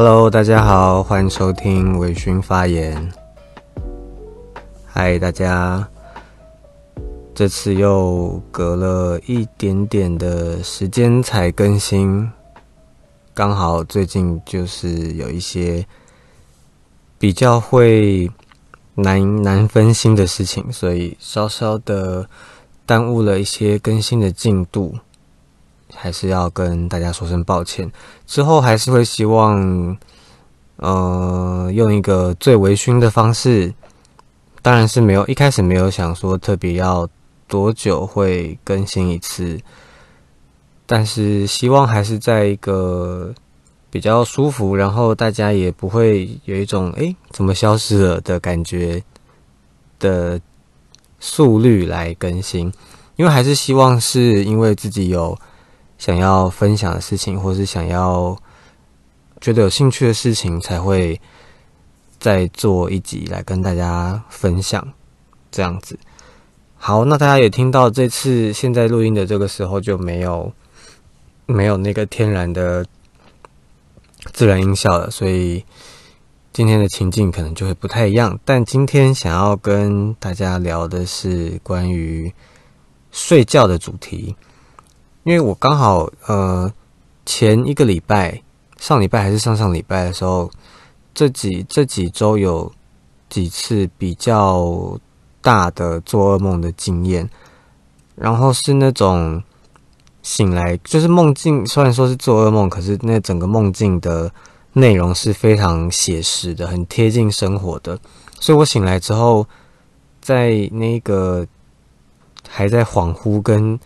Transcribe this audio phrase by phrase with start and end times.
[0.00, 3.12] Hello，大家好，欢迎收听微醺发言。
[4.86, 5.88] 嗨，大家，
[7.34, 12.30] 这次又隔了一点点的时间才更新，
[13.34, 15.84] 刚好最近就是有一些
[17.18, 18.30] 比较会
[18.94, 22.24] 难难分心的事情，所以稍稍的
[22.86, 24.94] 耽误了一些更新的进度。
[25.94, 27.90] 还是要跟大家说声抱歉。
[28.26, 29.96] 之后还是会希望，
[30.76, 33.72] 呃，用一个最微醺的方式，
[34.62, 37.08] 当然是没有一开始没有想说特别要
[37.46, 39.58] 多久会更新一次，
[40.86, 43.34] 但是希望还是在一个
[43.90, 49.02] 比较舒服，然后大家也不会有一种哎怎么消失了的感觉
[49.98, 50.40] 的
[51.18, 52.72] 速率来更新，
[53.16, 55.36] 因为还是希望是因为自己有。
[55.98, 58.34] 想要分享的事情，或是想要
[59.40, 61.20] 觉得有兴趣的事情，才会
[62.18, 64.86] 再做一集来跟大家分享。
[65.50, 65.98] 这样子，
[66.76, 70.52] 好，那大家也听到，这次现在录音的这个时候就没有
[71.46, 72.84] 没有那个天然的
[74.32, 75.64] 自然音效了，所以
[76.52, 78.38] 今天的情境可能就会不太一样。
[78.44, 82.30] 但今天想要跟大家聊的是关于
[83.10, 84.36] 睡觉的主题。
[85.28, 86.72] 因为我刚好呃
[87.26, 88.40] 前一个礼拜
[88.78, 90.50] 上礼拜还是上上礼拜的时候，
[91.12, 92.72] 这几这几周有
[93.28, 94.98] 几次比较
[95.42, 97.28] 大的做噩梦的经验，
[98.14, 99.42] 然后是那种
[100.22, 104.32] 醒来就是梦境，虽然说是做噩梦，可是那整个梦境的
[104.72, 107.98] 内容是非常写实的，很贴近生活的，
[108.40, 109.46] 所以我醒来之后，
[110.22, 111.46] 在那个
[112.48, 113.78] 还在恍惚跟。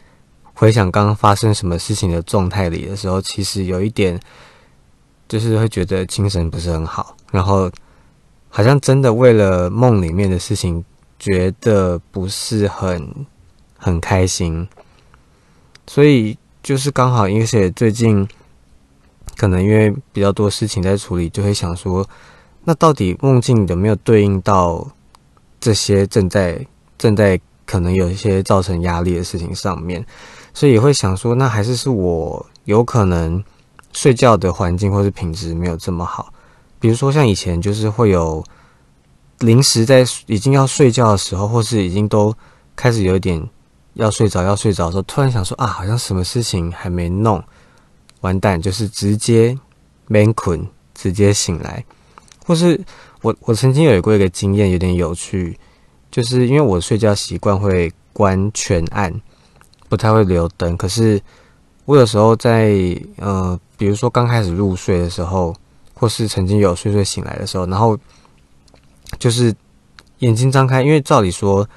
[0.63, 4.17] 回想刚刚发生什么事情的状态里的时候，其实有一点，
[5.27, 7.69] 就是会觉得精神不是很好，然后
[8.49, 10.85] 好像真的为了梦里面的事情，
[11.19, 13.27] 觉得不是很
[13.77, 14.69] 很开心，
[15.89, 18.25] 所以就是刚好，因为最近
[19.37, 22.09] 可能因为比较多事情在处理，就会想说，
[22.63, 24.89] 那到底梦境有没有对应到
[25.59, 26.65] 这些正在
[26.97, 30.07] 正在可能有一些造成压力的事情上面？
[30.55, 33.43] 所以也会想说，那还是是我有可能
[33.93, 36.33] 睡觉的环境或是品质没有这么好。
[36.79, 38.45] 比如说像以前就是会有
[39.41, 42.35] 临时在已经要睡觉的时候，或是已经都
[42.77, 43.43] 开始有一点
[43.95, 47.43] 要睡着要睡着的时候，突然想说啊，好像什么事情还没弄
[48.21, 49.59] 完蛋，就是直接
[50.07, 51.85] 没困，直接醒来。
[52.45, 52.81] 或是
[53.21, 55.59] 我我曾经有过一个经验，有点有趣，
[56.11, 59.13] 就是因为我睡觉习惯会关全暗。
[59.93, 61.21] 不太会留灯，可是
[61.85, 62.73] 我有时候在
[63.17, 65.55] 呃，比如说刚开始入睡的时候，
[65.93, 67.95] 或是曾经有睡睡醒来的时候，然后
[69.19, 69.55] 就是
[70.21, 71.69] 眼睛张开，因为照理说，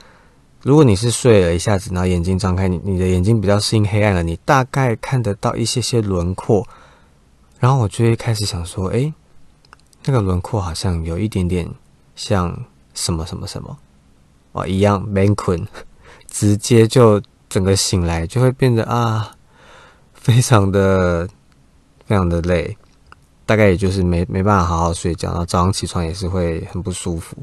[0.61, 6.65] 如果你是睡了一下子，然后眼睛张开，你你的眼睛比较适应黑暗了，你大概看得到一些些轮廓，
[7.59, 9.13] 然后我就会开始想说，哎，
[10.05, 11.69] 那个轮廓好像有一点点
[12.15, 12.57] 像
[12.93, 13.77] 什么什么什么
[14.53, 15.67] 哦一样，，man 困，
[16.31, 17.21] 直接就。
[17.55, 19.31] 整个醒来就会变得啊，
[20.13, 21.25] 非常的
[22.05, 22.75] 非常的累，
[23.45, 27.37] 大概也就是没没办法好好睡觉，然后早上起床也是会很不舒服。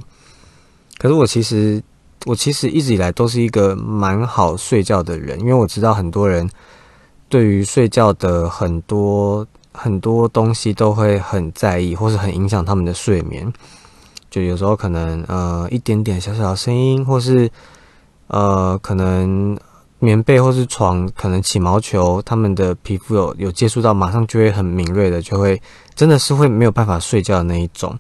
[0.99, 1.83] 可是我其实
[2.27, 6.47] 我其实一直以来都是一个蛮好睡觉的人，因为我知道很多人
[7.31, 13.51] 对于睡觉的很多很多东西都会很在意，或是很影响他们的睡眠。
[14.29, 17.51] 就有时候可能呃一点点小小的声音，或是
[18.27, 19.57] 呃可能。
[20.05, 25.63] 棉被或是床，可能起毛球，他们的皮肤有有接触到，马上就会很敏锐的，就会
[25.95, 27.97] 真的是会没有办法睡觉的那一种。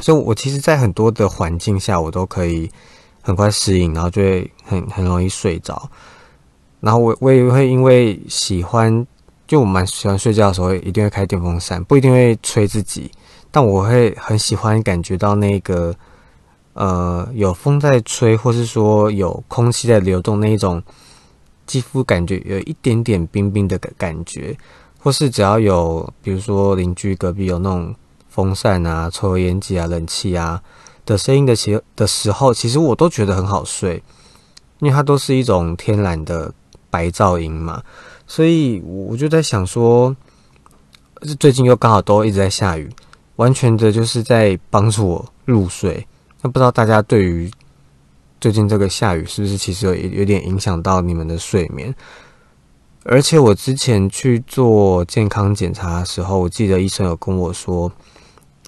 [0.00, 2.70] 所以，我其实，在很多的环境下，我都可以
[3.22, 5.90] 很快适应，然后就会很很容易睡着。
[6.80, 9.06] 然后，我我也会因为喜欢，
[9.46, 13.10] 就我蛮喜欢睡觉的时候，一定会开电风扇，不一定会吹自己，
[13.50, 15.96] 但我会很喜欢感觉到那个。
[16.74, 20.82] 呃，有风在吹，或是说有空气在流动，那一种
[21.66, 24.56] 肌肤感觉有一点点冰冰的感觉，
[24.98, 27.94] 或是只要有，比如说邻居隔壁有那种
[28.30, 30.62] 风扇啊、抽油烟机啊、冷气啊
[31.04, 34.02] 的声音的其的时候，其实我都觉得很好睡，
[34.78, 36.50] 因为它都是一种天然的
[36.88, 37.82] 白噪音嘛，
[38.26, 40.16] 所以我就在想说，
[41.38, 42.90] 最近又刚好都一直在下雨，
[43.36, 46.06] 完全的就是在帮助我入睡。
[46.42, 47.50] 那不知道大家对于
[48.40, 51.94] 最近这个下雨是不是其实有有点影响到你们的睡眠？
[53.04, 57.90] 而且我之前去做健康检查的时候，我记得医生有跟我说，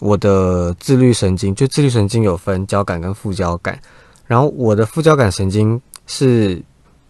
[0.00, 3.80] 我的自律神经就自律神经有分交感跟副交感，
[4.26, 6.60] 然后我的副交感神经是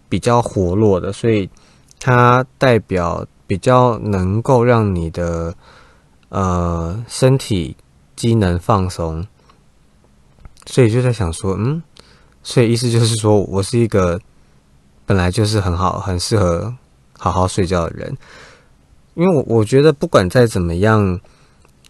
[0.07, 1.49] 比较活络的，所以
[1.99, 5.55] 它代表比较能够让你的
[6.29, 7.75] 呃身体
[8.15, 9.25] 机能放松，
[10.65, 11.81] 所以就在想说，嗯，
[12.43, 14.19] 所以意思就是说我是一个
[15.05, 16.73] 本来就是很好很适合。
[17.17, 18.15] 好好睡觉的人，
[19.13, 21.17] 因为我我觉得不管再怎么样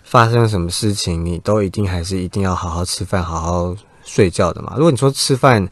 [0.03, 4.75] 发生什么事情，你都一定还是一定要好好吃饭、好好睡觉的嘛。
[4.77, 5.67] 如果你说吃饭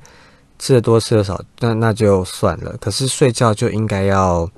[0.57, 2.75] 吃的多、吃的少，那那就算了。
[2.81, 4.49] 可是睡觉就应该要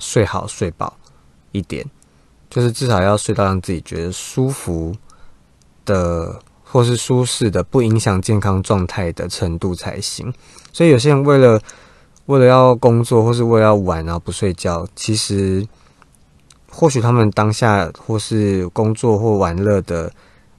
[0.00, 0.96] 睡好、睡饱
[1.52, 1.84] 一点，
[2.48, 4.96] 就是至少要睡到让自己觉得舒服
[5.84, 6.40] 的，
[6.70, 10.32] 或是舒适的、不影响健康状态的程度才行。
[10.72, 11.60] 所以有些人为了
[12.26, 15.66] 为了要工作，或是为了要玩，然后不睡觉，其实
[16.70, 20.12] 或许他们当下或是工作或玩乐的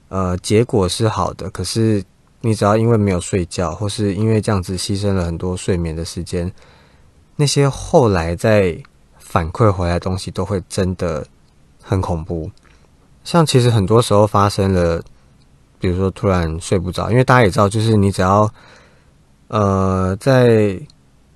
[0.08, 2.02] 呃结果是好的，可是
[2.40, 6.52] 你只要因为没有睡觉，或是因为这样子牺牲了很多睡眠的时间，
[7.36, 8.76] 那些后来再
[9.18, 11.24] 反馈回来的东西都会真的
[11.80, 12.50] 很恐怖。
[13.22, 15.00] 像其实很多时候发生了，
[15.80, 18.48] 比如说突然睡不着，因为大家也知道，就是你只要
[19.48, 20.80] 呃在。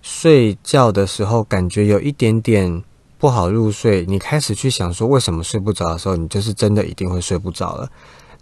[0.07, 2.85] 睡觉的时候感觉有一点点
[3.17, 7.91] 不好入睡，你开始去想说为什么睡不着的时候，你就是真的一定会睡不着了。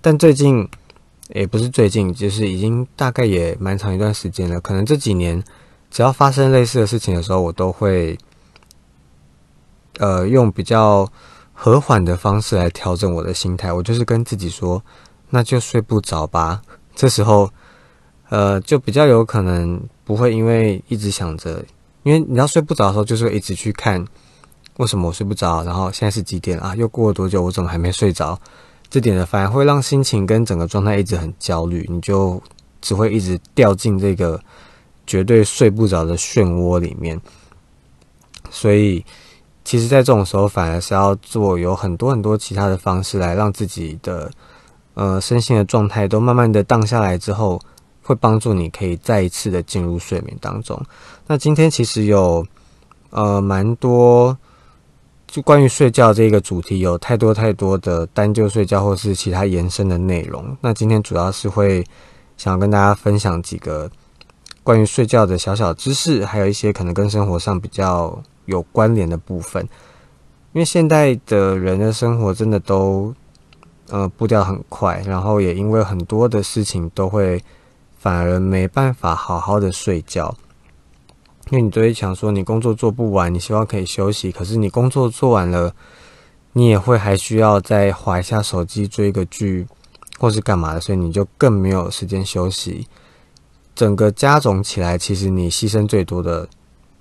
[0.01, 0.69] 但最近
[1.29, 4.61] 也不是最近，就是已经大概也蛮长一段时间了。
[4.61, 5.41] 可能这几年
[5.89, 8.19] 只要发生类似的事情的时候，我都会
[9.99, 11.09] 呃用比较
[11.53, 13.73] 和缓的方式来调整我的心态。
[13.73, 14.83] 我就是跟自己说，
[15.33, 16.63] 那就睡不着吧。
[16.95, 17.51] 这时候
[18.29, 19.83] 呃就比较有可能。
[20.05, 21.65] 不会因为一直想着，
[22.03, 24.05] 因为你要睡不着的时候，就是会一直去看
[24.79, 26.75] 为什么我睡不着，然后现在是几点啊？
[26.75, 27.41] 又过了多久？
[27.41, 28.39] 我怎么还没睡着？
[28.91, 32.43] 这点的反而会让心情跟整个状态一直很焦虑，你就
[32.83, 34.39] 只会一直掉进这个
[35.07, 37.19] 绝对睡不着的漩涡里面。
[38.51, 39.03] 所以，
[39.65, 44.29] 其实，在这种时候，反而是要做有很多很多其他的方式来让自己的
[44.95, 47.61] 呃身心的状态都慢慢的荡下来之后。
[48.05, 50.77] 会帮助你可以再一次的进入睡眠当中。
[51.25, 52.45] 那今天其实有
[53.11, 54.37] 呃蛮多，
[55.29, 60.45] 就关于睡觉这个主题有太多太多的单就睡觉或是其他延伸的内容。
[60.61, 61.87] 那今天主要是会
[62.37, 63.89] 想要跟大家分享几个
[64.65, 69.63] 关于睡觉的小小知识，还有一些可能跟生活上比较有关联的部分。
[70.55, 73.15] 因为现代的人的生活真的都
[73.93, 77.41] 呃步调很快，然后也因为很多的事情都会。
[78.03, 80.35] 反而没办法好好的睡觉，
[81.51, 85.73] 因为你都会想说，你工作做不完，你希望可以休息，可是你工作做完了，
[86.53, 89.65] 你也会还需要再划一下手机追个剧，
[90.19, 92.89] 或是干嘛的，所以你就更没有时间休息。
[93.77, 96.49] 整个加总起来，其实你牺牲最多的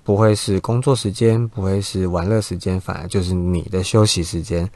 [0.04, 4.70] 不会是工作时间，不会是玩乐时间，反而就是你的休息时间，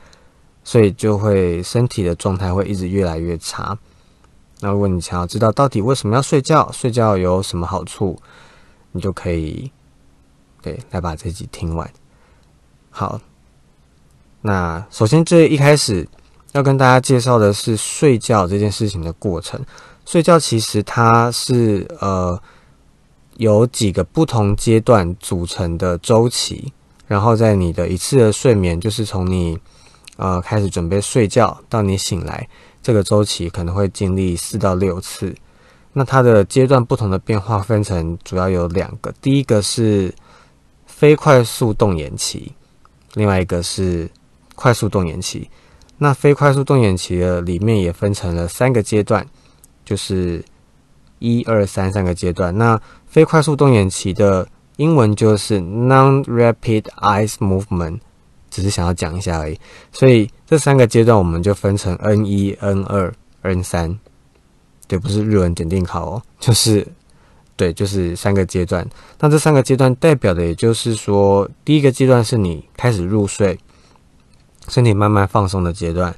[0.66, 3.78] 所以就会身体的状态会一直越来越差。
[4.58, 8.18] 那如果你想要知道到底为什么要睡觉，睡觉有什么好处，
[8.90, 9.70] 你就可以
[10.60, 11.88] 对来把这集听完。
[12.90, 13.20] 好，
[14.40, 16.08] 那首先这一开始
[16.50, 19.64] 要跟大家介绍的是睡觉这件事情的过程。
[20.04, 22.40] 睡觉其实它是呃
[23.36, 26.72] 有几个不同阶段组成的周期，
[27.06, 29.56] 然后在你的一次的睡眠，就是从你
[30.16, 32.48] 呃开始准备睡觉到你醒来。
[32.82, 35.34] 这个周期可能会经历四到六次，
[35.92, 40.14] 那它的阶段不同的变化分成主要有两个，第一个是
[40.86, 42.52] 非快速动眼期，
[43.14, 44.08] 另外一个是
[44.54, 45.50] 快速动眼期。
[45.98, 49.26] 那非快速动眼期的里面也分成了三个阶段，
[49.84, 50.44] 就是
[51.18, 52.56] 一二三三个阶段。
[52.56, 54.46] 那非快速动眼期的
[54.76, 57.98] 英文就是 non-rapid eyes movement。
[58.56, 59.60] 只是想要讲一下而已，
[59.92, 63.98] 所以这三个阶段我们就分成 N 一、N 二、N 三，
[64.88, 66.86] 对，不是日文检定考哦，就是
[67.54, 68.88] 对，就是三个阶段。
[69.20, 73.58] 那这三个阶段代表的，也就是说，第一个阶段是你开始入睡，
[74.68, 76.16] 身体慢慢放松的阶段，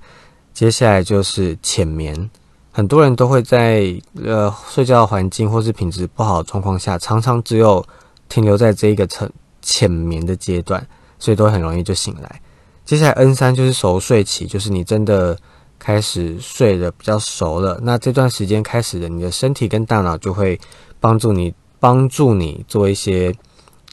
[0.54, 2.30] 接下来就是浅眠。
[2.70, 3.92] 很多人都会在
[4.22, 7.84] 呃睡觉环境或是品质不好的状况下，常常只有
[8.28, 9.28] 停留在这一个层
[9.60, 10.86] 浅眠的阶段。
[11.18, 12.40] 所以都很容易就醒来。
[12.84, 15.36] 接下来 N 三就是熟睡期，就是你真的
[15.78, 17.78] 开始睡得比较熟了。
[17.82, 20.58] 那这段时间开始的，你的身体跟大脑就会
[20.98, 23.34] 帮助你帮助你做一些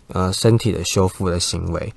[0.07, 1.93] 呃身体的修复的行为。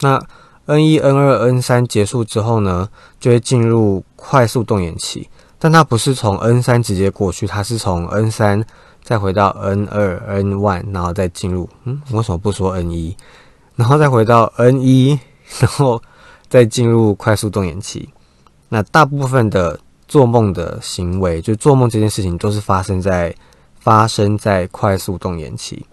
[0.00, 0.20] 那
[0.66, 2.88] N 一、N 二、N 三结束之后呢，
[3.20, 5.28] 就会进入快速动眼期，
[5.58, 8.64] 但它不是从 N 三直接过去，它是从 N 三
[9.02, 11.68] 再回到 N 二、N one，然后再进入。
[11.84, 13.16] 嗯，为什么不说 N 一？
[13.76, 15.18] 然后再回到 N 一，
[15.58, 16.00] 然后
[16.48, 18.08] 再进入快速动眼期。
[18.68, 23.34] 那大部分的做梦的行为，就做梦这件事情，都是发生在
[23.78, 25.84] 发生在快速动眼期。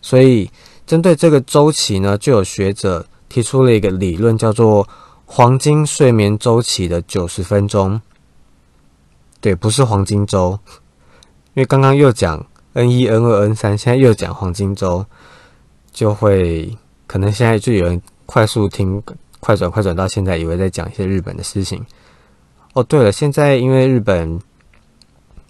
[0.00, 0.50] 所以，
[0.86, 4.86] 针对这个周期呢，就有学者提出了一个理论，叫做
[5.24, 8.00] 黄金睡眠周期的九十分钟。
[9.40, 10.58] 对，不是黄金周，
[11.54, 15.04] 因为刚刚又讲 N 一、N 二、N 三，现在又讲黄金周，
[15.92, 16.76] 就会。
[17.06, 19.02] 可能现在就有人快速听
[19.40, 21.84] 快转快转到现在，以为在讲一些日本的事情。
[22.72, 24.40] 哦，对了，现在因为日本，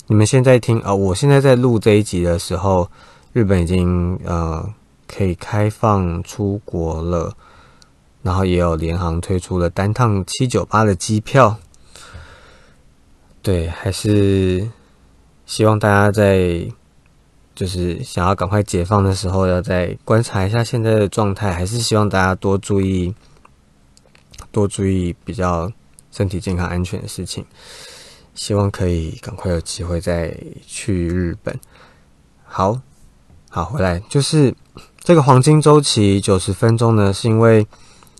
[0.07, 2.91] 你们现在听啊，我现在在录这一集的时候，
[3.33, 4.69] 日本已经呃
[5.09, 7.33] 可以开放出国了，
[8.23, 11.57] 然后也有联航推出了单趟七九八的机票。
[13.43, 14.69] 对，还是
[15.47, 16.69] 希望大家在。
[17.57, 23.15] 就是想要赶快解放的时候，要再观察一下现在的状态，还是希望大家多注意，
[24.53, 25.73] 多注意比较
[26.13, 27.43] 身体健康安全的事情。
[28.35, 30.37] 希望可以赶快有机会再
[30.67, 31.59] 去日本。
[32.45, 32.79] 好，
[33.49, 34.55] 好回来，就是
[34.99, 37.67] 这个黄金周期九十分钟呢，是因为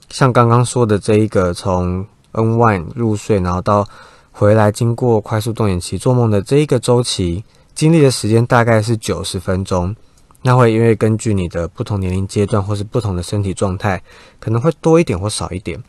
[0.09, 3.87] 像刚刚说的这一个从 N one 入睡，然后到
[4.33, 7.45] 回来经过快速动眼期做梦的这一个周期。
[7.77, 9.95] 经历的时间大概是九十分钟，
[10.41, 14.03] 那会因为根据你的不同年龄阶段或是不同的身体状态，
[14.41, 15.81] 可能会多一点或少一点。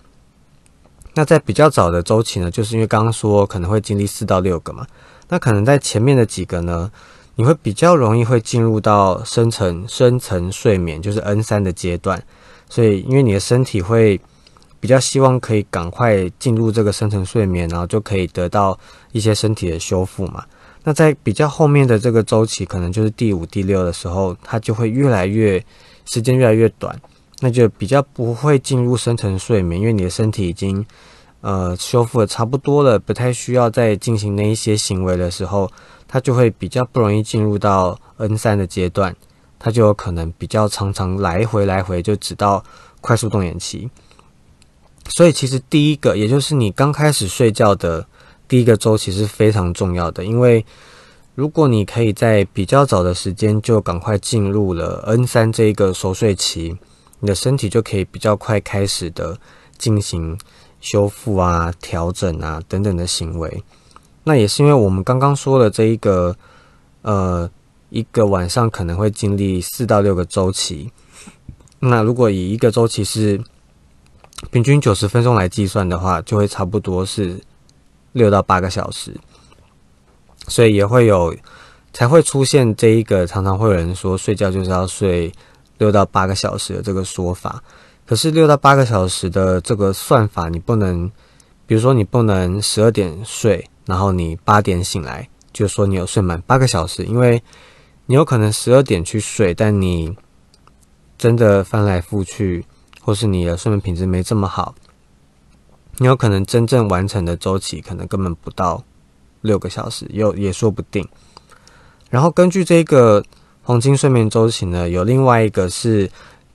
[1.14, 4.86] 那在比较早的周期呢，就是因为刚刚说可能会经历四到六个嘛，
[5.30, 6.92] 那可能在前面的几个呢，
[7.36, 12.22] 你会比较容易会进入到深层深层睡眠，就是 N 三的阶段。
[12.70, 14.20] 所以因为你的身体会
[14.82, 18.78] 比较希望可以赶快进入这个深层睡眠，然后就可以得到
[19.14, 20.44] 一些身体的修复嘛。
[20.88, 25.62] 那在比较后面的这个周期，可能就是第五、第六的时候，它就会越来越
[26.06, 26.98] 时间越来越短，
[27.42, 30.86] 那就比较不会进入深层睡眠，因为你的身体已经
[31.42, 35.70] 呃修复的差不多了，不太需要再进行那一些行为的时候，
[36.08, 39.14] 它就会比较不容易进入到 N 三的阶段，
[39.60, 42.64] 它就有可能比较常常来回来回就直到
[43.02, 43.90] 快速动眼期。
[45.10, 48.08] 所以其实第一个，也就是你刚开始睡觉的。
[48.48, 50.66] 第一个周期是非常重要的，因为
[51.36, 56.76] 如果你可以在比较早的时间就赶快进入了 N 三这一个熟睡期，
[57.20, 59.38] 你的身体就可以比较快开始的
[59.78, 60.38] 进行
[60.80, 63.64] 修复啊、调整啊等等的行为。
[64.24, 66.36] 那也是因为我们刚刚说的这一个，
[67.02, 67.50] 呃，
[67.90, 70.90] 一个晚上可能会经历四到六个周期。
[71.80, 73.40] 那如果以一个周期是
[74.52, 77.40] 平均九十分钟来计算的话，就会差不多是。
[78.18, 79.16] 六到八个小时，
[80.48, 81.36] 所以也会有
[81.94, 85.32] 才会出现这一个常常会有人说睡觉就是要睡
[85.78, 87.64] 六到八个小时的这个说法。
[88.06, 91.12] 可是六到八个小时的这个算法，你不能，
[91.66, 97.44] 比如说你不能十二点睡，然后你八点醒来，就说你有睡满八个小时，因为
[98.06, 100.16] 你有可能十二点去睡，但你
[101.18, 102.64] 真的翻来覆去，
[103.02, 104.74] 或是你的睡眠品质没这么好。
[106.00, 108.84] 你有可能真正完成的周期可能根本不到
[109.42, 111.08] 六个小时，有也说不定。
[112.10, 113.24] 然后根据这个
[113.64, 116.10] 黄金睡眠周期呢，有另外一个是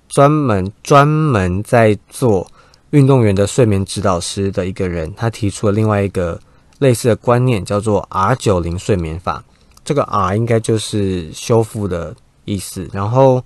[0.08, 2.46] 专门专门在做
[2.90, 6.38] 运动员的睡眠指导师的一个人，他提出了另外一个
[6.78, 9.42] 类似的观念，叫做 R 九零睡眠法。
[9.84, 12.88] 这个 R 应该就是修复的意思。
[12.92, 13.44] 然后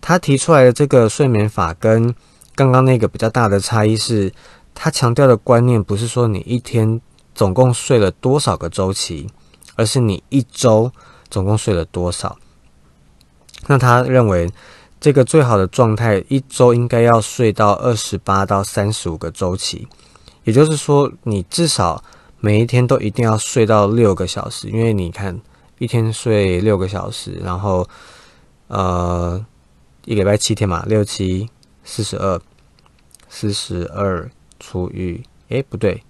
[0.00, 2.14] 他提出来的这个睡眠法跟
[2.54, 4.32] 刚刚那个比较大的差异是。
[4.78, 7.00] 他强调的观念不是说你一天
[7.34, 9.26] 总共睡了多少个周期，
[9.74, 10.92] 而是你一周
[11.30, 12.36] 总共睡了多少。
[13.66, 14.52] 那他认为
[15.00, 19.88] 这个最好的状态，一周应该要睡到二十八到三十五个周期，
[20.44, 22.04] 也就是说，你至少
[22.38, 24.68] 每一天都一定要睡到六个小时。
[24.68, 25.40] 因为你看，
[25.78, 27.88] 一天睡六个小时，然后
[28.68, 29.42] 呃，
[30.04, 31.48] 一礼拜七天嘛，六七
[31.82, 32.38] 四十二，
[33.28, 34.30] 四十二。
[34.66, 36.02] 除以，诶，不对，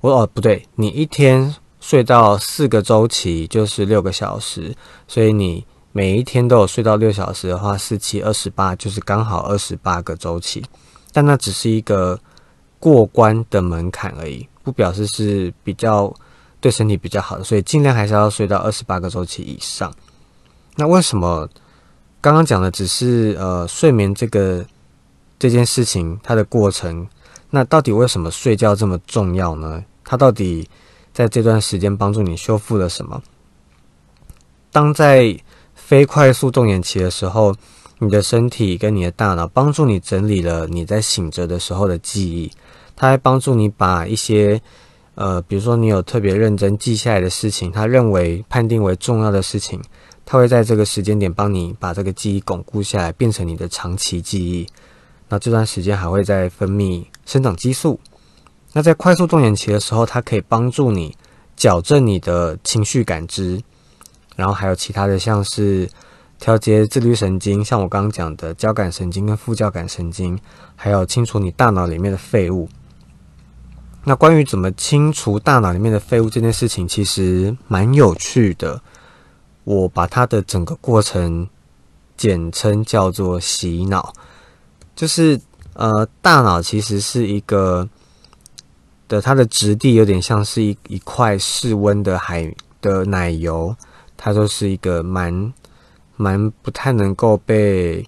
[0.00, 4.74] 我哦不对，你一天睡到四个周期就是六个小时，
[5.06, 10.64] 所以你每一天都有睡到六小时的话，四七二十八就是刚好二十八个周期，
[11.12, 12.18] 但那只是一个
[12.78, 16.12] 过关的门槛而已，不表示是比较
[16.60, 19.92] 对身体比较好的，所以尽量还是要睡到二十八个周期以上。
[20.76, 21.48] 那为什么？
[22.20, 24.66] 刚刚讲的只是呃睡眠这个
[25.38, 27.06] 这件事情它的过程，
[27.50, 29.84] 那到底为什么睡觉这么重要呢？
[30.04, 30.68] 它到底
[31.12, 33.22] 在这段时间帮助你修复了什么？
[34.70, 35.38] 当在
[35.74, 37.54] 非快速动眼期的时候，
[37.98, 42.50] 你的身体跟你的大脑帮助你整理了你在醒着的时候的记忆，
[42.94, 44.60] 它还帮助你把一些
[45.14, 49.82] 呃，比如说你有特别认真记下来的事情，他认为判定为重要的事情。
[50.24, 54.66] 它会在这个时间点帮你把这个记忆巩固下来，变成你的长期记忆。
[55.28, 57.98] 那这段时间还会在分泌生长激素。
[58.72, 61.16] 那在快速动眼期的时候，它可以帮助你
[61.56, 63.62] 矫正你的情绪感知，
[64.36, 65.88] 然后还有其他的，像是
[66.38, 70.38] 调节自律神经，像我刚刚讲的交感神经跟副交感神经，
[70.76, 72.68] 还有清除你大脑里面的废物。
[74.04, 78.80] 那关于怎么清除大脑里面的废物这件事情，其实蛮有趣的。
[79.64, 81.46] 我把它的整个过程
[82.16, 84.14] 简称叫做洗脑，
[84.98, 85.40] 就是
[85.74, 87.88] 呃，大脑其实是一个
[89.06, 93.72] 的，它的质地有点像是一一块室温的海的奶油，
[94.16, 95.54] 它就是一个蛮
[96.16, 98.04] 蛮不太能够被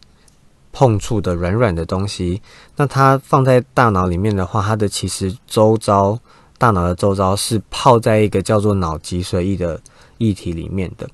[0.72, 2.42] 碰触的软软的东西。
[2.74, 6.18] 那它放在大脑里面的话，它的其实周遭
[6.58, 9.80] 大脑的周遭是泡在一个叫做脑脊髓液的
[10.18, 11.08] 液体里面的。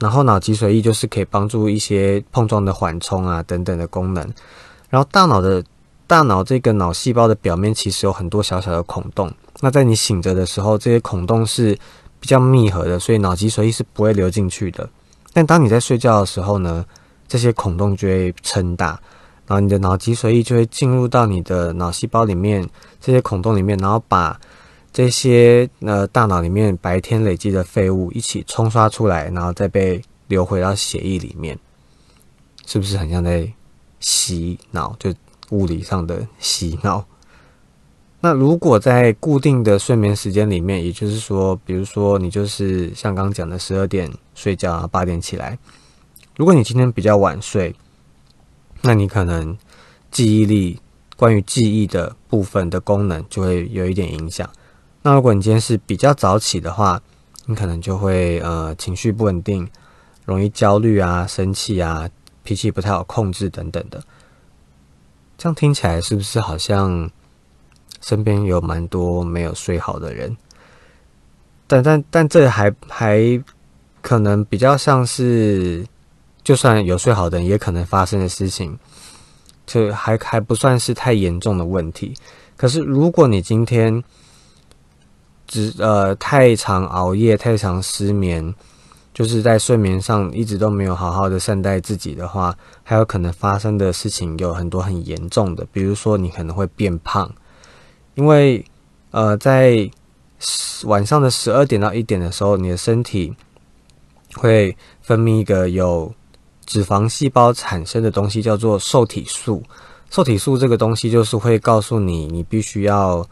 [0.00, 4.28] 然后脑脊髓液就是可以帮助一些碰撞的缓冲啊等等的功能。
[4.90, 5.64] 然后大脑的
[6.06, 9.32] 大脑这个脑细胞的表面其实有很多小小的孔洞。
[9.60, 11.74] 那在你醒着的时候，这些孔洞是
[12.20, 14.86] 比较密合的，所以脑脊髓液是不会流进去的。
[15.32, 16.84] 但当你在睡觉的时候呢，
[17.26, 19.00] 这些孔洞就会撑大，
[19.46, 22.68] 然后你的脑脊髓液就会进入到你的脑细胞里面
[23.00, 24.38] 这些孔洞里面，然后把。
[24.92, 31.56] 这些呃，大脑里面白天累积的废物一起冲刷出来，然后再被流回到血液里面，
[32.66, 33.48] 是不是很像在
[34.00, 34.96] 洗脑？
[34.98, 35.14] 就
[35.50, 37.04] 物理上的洗脑。
[38.22, 45.58] 那如果在固定的睡眠时间里面，也就是说，比如说你就是像刚讲的十二点睡觉，然后八点起来。
[46.36, 47.74] 如果你今天比较晚睡，
[48.82, 49.56] 那你可能
[50.10, 50.78] 记忆力
[51.16, 54.48] 关于记忆的部分的功能就会有一点影响。
[55.02, 57.00] 那如果你今天是比较早起的话，
[57.46, 59.66] 你可能就会呃情绪不稳定，
[60.26, 62.08] 容易焦虑啊、生气啊、
[62.42, 64.02] 脾气不太好控制等等的。
[65.38, 67.10] 这样听起来是不是好像
[68.00, 70.36] 身边有蛮多没有睡好的人？
[71.66, 73.42] 但但但这还还
[74.02, 75.86] 可能比较像是，
[76.42, 78.76] 就算有睡好的人也可能发生的事情，
[79.66, 82.14] 就还还不算是太严重的问题。
[82.56, 84.02] 可是如果你今天，
[85.46, 88.54] 只呃太常熬夜、太常失眠，
[89.20, 97.30] 就是在睡眠上一直都没有好好的善待自己的话，还有可能发生的事情有很多很严重的，比如说你可能会变胖，
[98.14, 98.64] 因为
[99.10, 99.90] 呃在
[100.84, 103.30] 晚上的十二点到一点的时候，你的身体
[104.36, 106.10] 会分泌一个有
[106.64, 109.62] 脂肪细胞产生的东西，叫做受体素。
[110.08, 113.22] 受体素这个东西就是会告诉你，你必须要。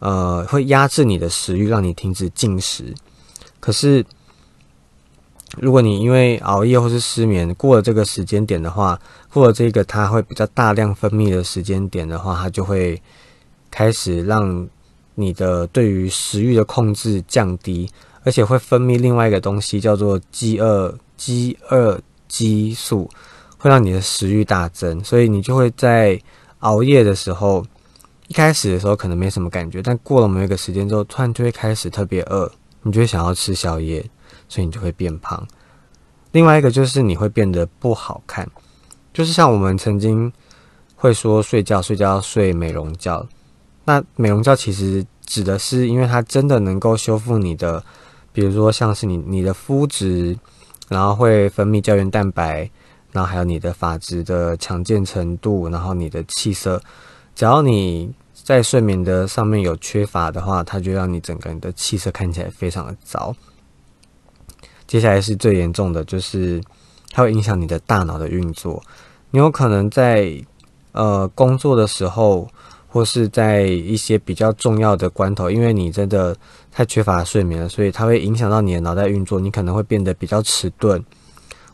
[0.00, 2.92] 呃，会压制你的食欲，让你停止进食。
[3.60, 4.04] 可是，
[5.56, 8.98] 如果你因为熬夜或是失眠过了这个时间点的话，
[9.32, 13.00] 过了这个它会比较大量分泌的时间点的话，它就会
[13.70, 14.68] 开始让
[15.14, 17.90] 你的对于食欲的控制降低，
[18.22, 23.10] 而且会分泌另外一个东西叫做饥饿饥饿激素，
[23.58, 26.20] 会让你的食欲大增，所以你就会在
[26.60, 27.64] 熬夜的时候。
[28.28, 32.50] 一开始的时候可能没什么感觉，但过了某一个时间之后，突然就会开始特别饿，
[32.82, 34.04] 你就会想要吃宵夜，
[34.48, 35.46] 所以你就会变胖。
[36.32, 38.46] 另外一个就是你会变得不好看，
[39.14, 40.30] 就是像我们曾经
[40.94, 43.26] 会说睡觉睡觉睡美容觉，
[43.84, 47.82] 那美容觉其实指的是因为它真的能够修复你的，
[48.32, 50.36] 比如说像是你你的肤质，
[50.88, 52.70] 然后会分泌胶原蛋白，
[53.12, 56.80] 然后还有你的发质的强健程度，然后你的气色。
[57.34, 63.34] 只要你在睡眠的上面有缺乏的话，它就让你整个人的气色看起来非常的糟。
[64.86, 66.60] 接下来是最严重的，就是
[67.10, 68.82] 它会影响你的大脑的运作。
[69.30, 70.32] 你有可能在
[70.92, 72.48] 呃工作的时候，
[72.88, 76.36] 或是在一些比较重要的关头，因为你真的
[76.70, 79.40] 太缺乏睡眠了，所以它会影响到你的脑袋运作。
[79.40, 81.04] 你可能会变得比较迟钝，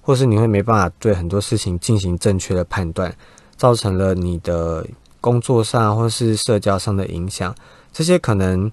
[0.00, 3.14] 或是你会没办法对很多事情进行正确的判断，
[3.56, 4.86] 造成了你的。
[5.22, 7.54] 工作上或是社交上的影响，
[7.92, 8.68] 这些可能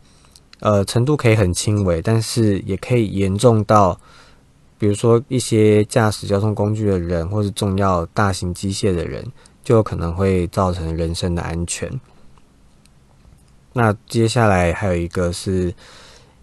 [0.62, 3.96] 呃程度可以很轻微，但是也可以严重到
[4.80, 9.24] 比如说一些驾驶交通工具的人，或是重要大型机械的人，
[9.64, 11.92] 就有可能会造成人身的安全。
[13.74, 15.72] 那接下来还有一个是，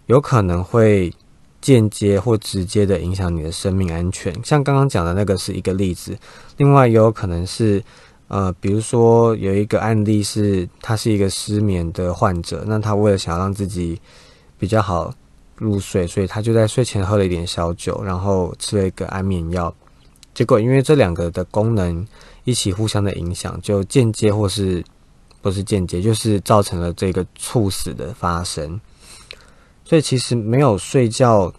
[0.05, 1.11] 有可能会
[1.59, 4.33] 间接或直接的影响你的生命安全。
[4.45, 6.17] 像刚刚讲的那个是一个例子，
[6.57, 7.83] 另外也有可能是，
[8.27, 13.99] 呃，比如说有一个案例是，他是一个失眠的患者，那他为了想要让自己
[14.57, 15.13] 比较好
[15.57, 19.73] 入睡，所以他就在睡前喝了一点小酒，然后吃了一个安眠药，
[20.33, 22.07] 结果因为这两个的功能
[22.43, 24.83] 一起互相的影响，就间接或是。
[25.39, 28.81] 不是间接，就是造成了这个猝死的发生。
[29.85, 31.53] 所以其实没有睡觉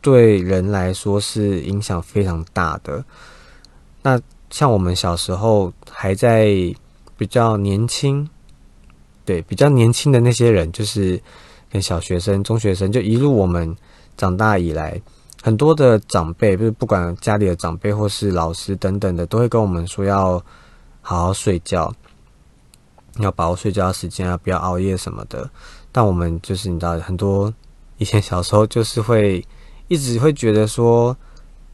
[0.00, 3.04] 对人来说是影响非常大的。
[4.00, 4.18] 那
[4.50, 6.46] 像我们小时候还在
[7.18, 8.26] 比较年轻，
[9.26, 11.20] 对比较年轻的那些人，就是
[11.70, 13.76] 跟小学生、中学生，就一路我们
[14.16, 15.00] 长大以来，
[15.42, 20.42] 很多的长辈，就是不管家里的长辈或是老师等等的，都会跟我们说要
[21.00, 21.92] 好好睡觉。
[23.20, 25.50] 要把握睡觉的时间啊，不要熬夜什么的。
[25.90, 27.52] 但我们就是你知道，很多
[27.96, 29.44] 以前小时候就是会
[29.88, 31.16] 一直会觉得说，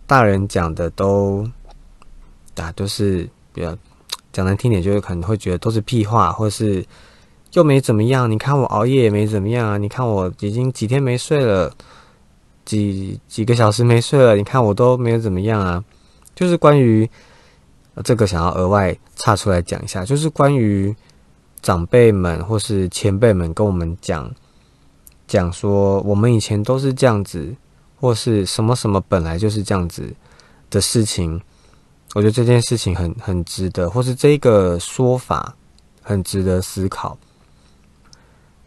[0.07, 1.46] 大人讲的都
[2.57, 3.76] 啊都是比较
[4.33, 6.83] 讲难听点，就是可能会觉得都是屁话，或是
[7.54, 8.30] 又没怎么样。
[8.30, 11.74] 你看我熬夜也没怎么样啊，你看我已经几天没睡了，
[12.64, 15.82] 几几个小时没睡了，你看我都没有怎么样啊。
[16.34, 17.08] 就是关于
[18.04, 20.94] 这个，想要额外插出来讲一下，就是关于。
[21.64, 24.30] 长辈们或是前辈们跟我们讲
[25.26, 27.56] 讲说，我们以前都是这样子，
[27.98, 30.14] 或是什么什么本来就是这样子
[30.68, 31.40] 的事情，
[32.14, 35.56] 我觉得这件事情很很值得，或是这个说法
[36.02, 37.16] 很值得思考。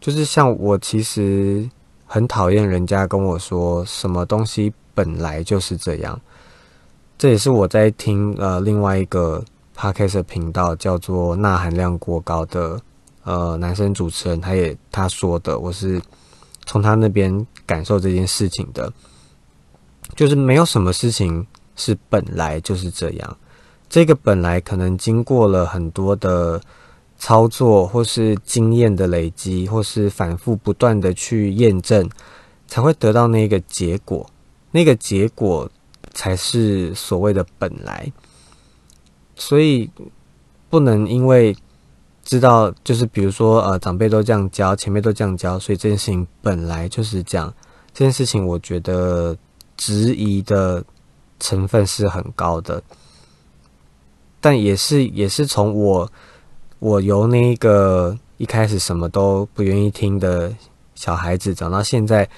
[0.00, 1.68] 就是像我其实
[2.06, 6.20] 很讨厌人家跟我说什么东西本来就是这样，
[7.16, 9.44] 这也是我在听呃另外一个
[9.76, 12.80] podcast 频道叫做钠含量过高的。
[13.24, 16.00] 呃，男生主持人他也他说的，我是
[16.64, 18.90] 从他那边感受这件事情的，
[20.16, 23.36] 就是没有什么事情是本来就是这样，
[23.90, 26.58] 这个本来可能经过了很多的
[27.18, 32.08] 操作，或是经验的累积，或是反复不断的去验证，
[32.66, 34.28] 才会得到那个结果，
[34.70, 35.70] 那个结果
[36.12, 38.12] 才是所谓的本来，
[39.36, 39.90] 所以
[40.70, 41.56] 不能因为。
[42.24, 47.50] 知道就是比如说呃长辈都这样教，前辈都这样教，所以这件事情本来就是这样。
[47.94, 49.34] 这件事情我觉得
[49.78, 50.84] 质疑的
[51.40, 52.82] 成分是很高的，
[54.42, 56.12] 但也是也是从我
[56.78, 60.52] 我由那个一开始什么都不愿意听的
[60.94, 62.28] 小孩子长到现在，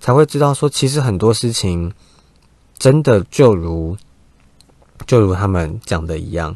[0.00, 1.92] 才会知道说其实很多事情
[2.78, 3.96] 真的就如
[5.06, 6.54] 就如他们讲的一样。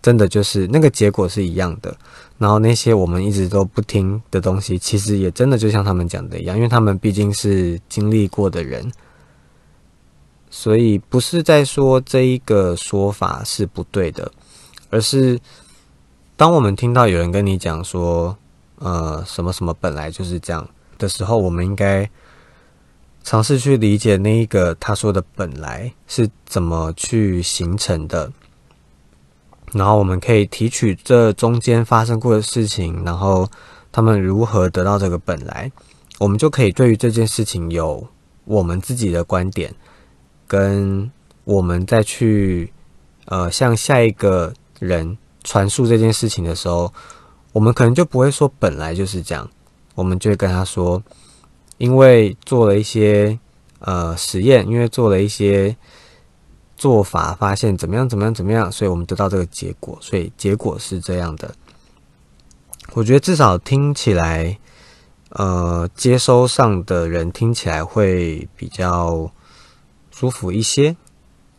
[0.00, 1.96] 真的就是那个结果是一样的，
[2.36, 8.90] 然后那些我们一直都不听的东西，其实也真的就像他们讲的一样，因为他们毕竟是经历过的人，
[10.50, 14.28] 所以不是在说这一个说法是不对的，
[14.90, 15.38] 而是
[16.42, 18.36] 当我们听到有人跟你讲说，
[18.80, 22.10] 呃，什么什么本来就是这样的时候，我们应该
[23.22, 28.28] 尝试去理解那一个他说的本来是怎么去形成的。
[29.70, 33.48] 然后我们可以提取这中间发生过的事情，然后
[33.92, 35.70] 他们如何得到这个本来，
[36.18, 38.04] 我们就可以对于这件事情有
[38.46, 39.72] 我们自己的观点，
[40.48, 41.08] 跟
[41.44, 42.72] 我们再去
[43.26, 46.92] 呃向下一个人传述这件事情的时候，
[47.52, 49.48] 我们可能就不会说本来就是这样，
[49.94, 51.02] 我们就会跟他说，
[51.78, 53.38] 因为做了一些
[53.80, 55.76] 呃实验，因为做了一些。
[56.74, 61.54] 做法发现怎么样怎么样怎么样，所以我们得到这个结果，所以结果是这样的。
[62.94, 64.58] 我觉得至少听起来，
[65.28, 69.30] 呃，接收上的人听起来会比较
[70.10, 70.96] 舒服一些。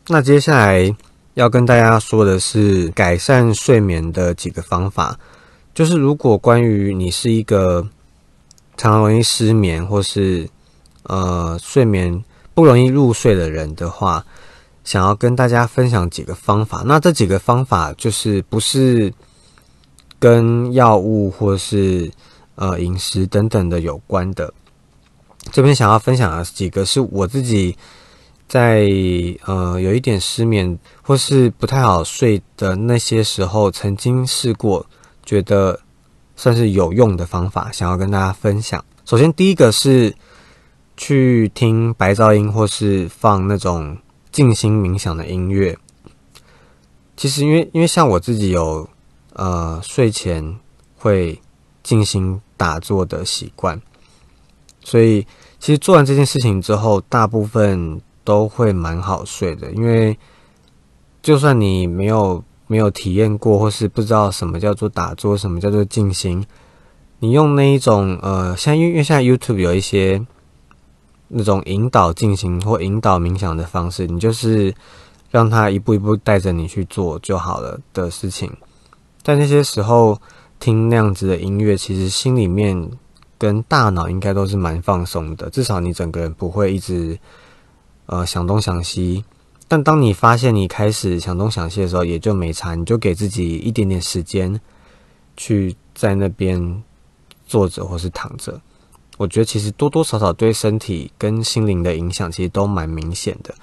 [0.08, 0.94] 那接下来
[1.34, 5.18] 要跟大家说的是改善睡眠的几个方法，
[5.74, 7.82] 就是如果关于你是一个
[8.78, 10.50] 常常容易失眠或是
[11.04, 14.26] 呃睡眠不容易入睡的人的话。
[14.86, 19.14] 想要跟大家分享几个方法，那这几个方法就是不是
[20.20, 22.12] 跟药物或是
[22.56, 24.54] 呃饮食等等的有关的。
[25.54, 27.78] 这边想要分享的几个是我自己
[28.48, 28.88] 在
[29.46, 34.86] 呃有一点失眠或是不太好睡的那些时候，曾经试过，
[35.26, 35.80] 觉得
[36.36, 38.84] 算是有用的方法，想要跟大家分享。
[39.06, 40.14] 首先第一个是
[40.96, 43.98] 去听白噪音或是放那种
[44.32, 45.78] 静心冥想的音乐。
[47.16, 48.88] 其实，因为因为像我自己有
[49.34, 50.60] 呃睡前
[50.96, 51.40] 会
[51.84, 53.80] 静心打坐的习惯，
[54.84, 55.22] 所以
[55.60, 59.72] 其实做完这件事情之后，大部分都会蛮好睡的。
[59.72, 60.18] 因为
[61.22, 66.46] 就算你没有没有体验过，或是不知道什么叫做打坐，什么叫做静心，
[67.20, 70.26] 你用那一种呃，像因为现在 YouTube 有一些
[71.28, 74.74] 那种引导进行或引导冥想的方式，你就是。
[75.34, 78.52] 让他一步一步带着你去做就好了的事情，
[79.24, 80.16] 在那些时候
[80.60, 82.92] 听那样子的音乐，其实心里面
[83.40, 87.18] 跟大脑应该都是蛮放松的，至少你整个人不会一直
[88.06, 89.24] 呃想东想西。
[89.68, 94.60] 但当你发现你开始想东想西的时候，也就没差，你就给自己一点点时间
[95.36, 96.84] 去在那边
[97.48, 98.62] 坐着或是躺着。
[99.18, 103.54] 我觉得其实多多少少对身体跟心灵的影响，其实都蛮明显的。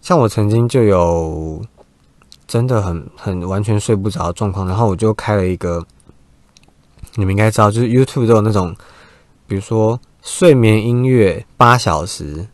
[0.00, 1.62] 像我曾经就有
[2.46, 5.84] 真的很很完全睡不着的状况，然后我就开了一个，
[7.14, 8.74] 你们应该知道，就是 YouTube 都有那种，
[9.46, 12.46] 比如说睡眠音乐八小时，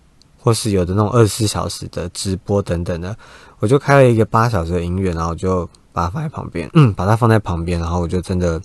[0.49, 3.15] 或是有的那种二十四小时的直播等等的，
[3.59, 8.59] 我就开了一个八小时的音乐，然后就把它放在旁边，嗯，把它放在旁边，然后我就真的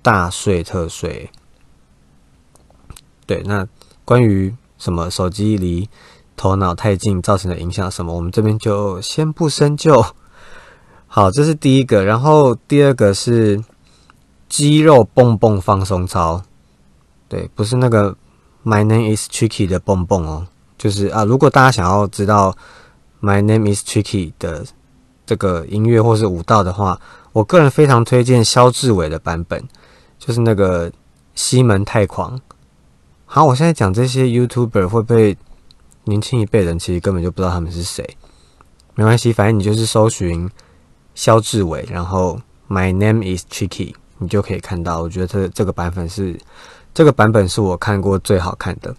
[0.00, 1.30] 大睡特睡。
[3.26, 3.68] 对，那
[4.06, 5.86] 关于什么手机离。
[6.36, 8.12] 头脑太近造成的影响什么？
[8.12, 10.04] 我们这边就先不深究。
[11.06, 12.04] 好，这是第一个。
[12.04, 13.62] 然后第二个是
[14.48, 16.42] 肌肉蹦蹦放松操。
[17.28, 18.16] 对，不是那个
[18.64, 22.56] My name is Tricky 的蹦蹦哦，就是啊，如果大家想要知道
[23.20, 24.64] My name is Tricky 的
[25.26, 27.00] 这个音乐或是舞蹈的话，
[27.32, 29.62] 我个人非常推荐肖志伟的版本，
[30.18, 30.92] 就是那个
[31.34, 32.40] 西门太狂。
[33.24, 35.36] 好，我现在讲这些 YouTuber 会被。
[36.06, 38.06] 年轻一辈人其实根本就不知道他们是谁，
[38.94, 40.46] 没关系，反正你就是搜寻
[41.14, 45.00] 肖志伟，然后 My name is Tricky，你就可以看到。
[45.00, 46.38] 我觉得这这个版本是
[46.92, 48.94] 这个版本是我看过最好看的。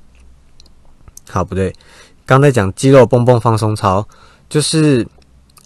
[1.35, 1.73] 好，不对，
[2.25, 4.07] 刚才讲肌肉蹦蹦放松操，
[4.47, 5.05] 就是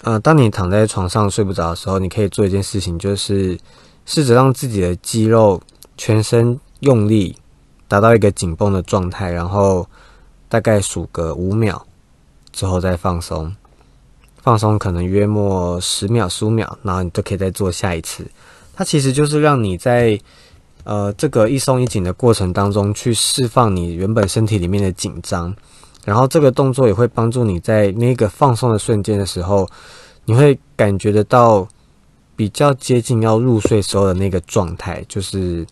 [0.03, 3.55] 呃，当你躺在床上睡不着的时候，你可以做一件事情，就是
[4.05, 5.61] 试着让自己的肌肉
[5.95, 7.37] 全身用力，
[7.87, 9.87] 达到一个紧绷的状态，然后。
[10.51, 11.85] 大概数个五秒
[12.51, 13.55] 之后再放松，
[14.41, 18.25] 放松可能约莫十秒、十五秒，然后你就可以再做下一次。
[18.73, 20.19] 它其实就是让你在
[20.89, 25.55] 呃这个一松一紧的过程当中去释放你原本身体里面的紧张，
[26.03, 29.69] 然后这个动作也会帮助你在那个放松的瞬间的时候，
[30.25, 31.67] 你会感觉得到
[32.35, 35.63] 比较接近要入睡时候的那个状态，就是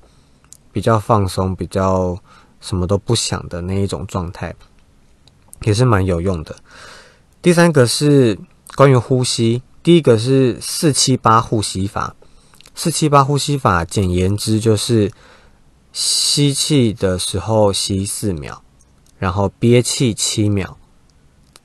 [0.71, 2.17] 比较放松、比较。
[2.59, 4.53] 什么都不想的那一种状态，
[5.61, 6.55] 也是蛮有用的。
[7.39, 8.37] 第三个是
[8.75, 12.15] 关于呼吸，第一个是四七八呼吸法。
[12.79, 15.11] 四七八呼吸法，简言之就是
[15.91, 18.61] 吸气的时候吸四秒，
[19.17, 20.77] 然后憋气七秒，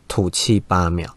[0.09, 1.15] 吐气八秒。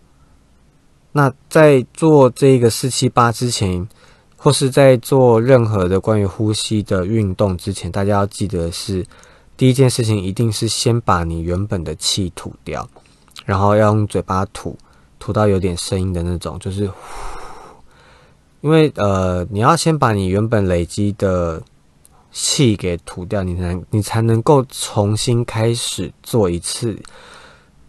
[1.13, 3.88] 那在做这个四七八之前，
[4.36, 9.08] 或是在做任何的关于呼吸的运动之前，大家要记得是。
[9.55, 12.86] 第一件事情一定是先把你原本的气吐掉，
[13.45, 14.77] 然后要用嘴巴吐，
[15.19, 16.91] 吐到有点声音的那种，就是。
[18.65, 21.62] 因为呃，你要先把你原本累积的
[22.32, 26.99] 气给吐掉，你才你才能够重新开始做一次。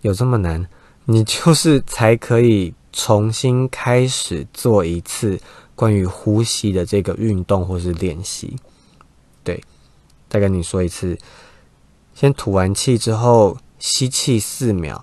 [0.03, 0.69] 有这么难？
[1.07, 5.41] 你就是才可以重新开始做一次
[5.75, 8.55] 关于呼吸的这个运动或是练习。
[9.43, 9.59] 对，
[10.29, 11.17] 再跟你说一次。
[12.13, 15.03] 先吐完气之后，吸气四秒，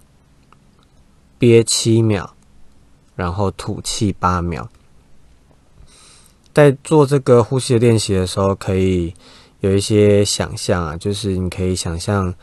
[1.39, 2.29] 憋七秒，
[3.15, 4.69] 然后吐气八秒。
[6.53, 9.13] 在做这个呼吸的练习的时候，可以
[9.61, 12.33] 有一些想象啊，就是你可以想象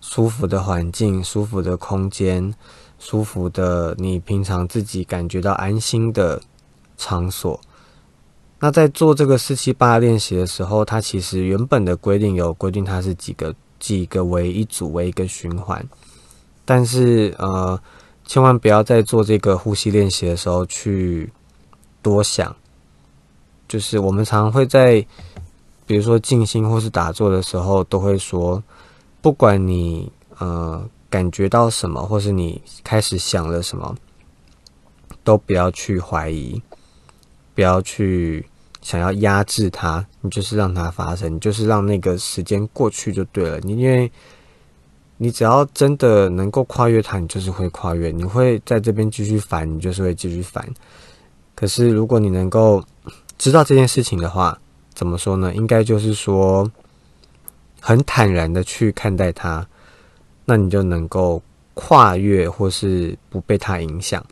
[0.00, 2.52] 舒服的环境、舒服的空间、
[2.98, 6.40] 舒服的你平常自己感觉到安心的
[6.96, 7.60] 场所。
[8.58, 13.54] 那在做这个四七八练习的时候，它其实原本的规定有规定，它是几个。
[13.78, 15.86] 几个为一组为一个循环，
[16.64, 17.78] 但是呃，
[18.24, 21.30] 千万不要在做这个呼吸练习的时候去
[22.00, 22.56] 多想。
[23.68, 25.04] 就是我们常会在，
[25.86, 28.62] 比如说静心或是打坐的时候，都会说，
[29.20, 33.96] 不管你呃感觉到什么，或是你开始想了什么，
[35.24, 36.60] 都不要去怀疑，
[37.54, 38.44] 不要去。
[38.82, 43.58] 想要压制它，你就是让它发生，你就是让那个时间过去就对了。
[43.64, 44.08] 你因为
[45.16, 48.12] 你只要真的能够跨越它，你就是会跨越。
[48.12, 50.64] 你会在这边继续烦，你就是会继续烦。
[51.56, 52.80] 可是如果你能够
[53.38, 54.58] 知道这件事情的话，
[54.94, 55.54] 怎么说呢？
[55.54, 56.70] 应该就是说，
[57.80, 59.66] 很坦然的去看待它，
[60.44, 61.42] 那你就能够
[61.74, 64.24] 跨越，或是不被它影响。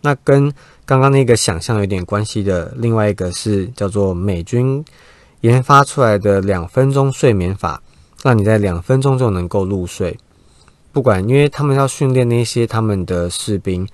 [0.00, 0.52] 那跟
[0.84, 4.84] 刚刚那个想象有点关系的，另外一个是叫做美军
[5.40, 7.82] 研发出来的两分钟睡眠法。
[8.22, 10.18] 让你在两分钟就能够入睡，
[10.90, 13.86] 不管因为他们要训练那些他们的士兵，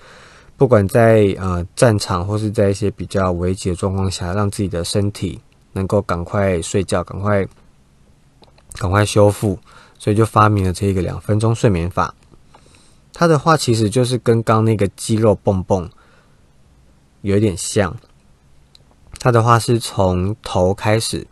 [0.57, 5.41] 不管在呃战场或是在一些比较危急的状况下，让自己的身体
[5.73, 7.47] 能够赶快睡觉，赶快
[8.75, 9.59] 赶快修复，
[9.99, 12.15] 所以就发明了这个两分钟睡眠法。
[13.13, 15.91] 它的话其实就是跟刚那个肌肉蹦蹦
[17.23, 17.97] 有点像，
[19.19, 21.27] 它的话是从头开始。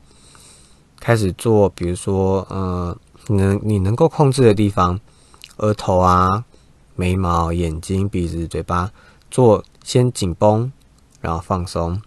[1.03, 2.95] 开始做，比如说，呃，
[3.29, 5.01] 能你能够控制的地方，
[5.57, 6.45] 额头啊、
[6.95, 8.93] 眉毛、眼睛、鼻子、嘴巴，
[9.31, 10.71] 做先紧绷，
[11.21, 12.01] 然后放松，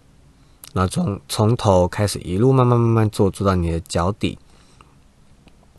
[0.73, 4.37] 然后从从头开始一路慢慢慢慢做，做到你的脚底。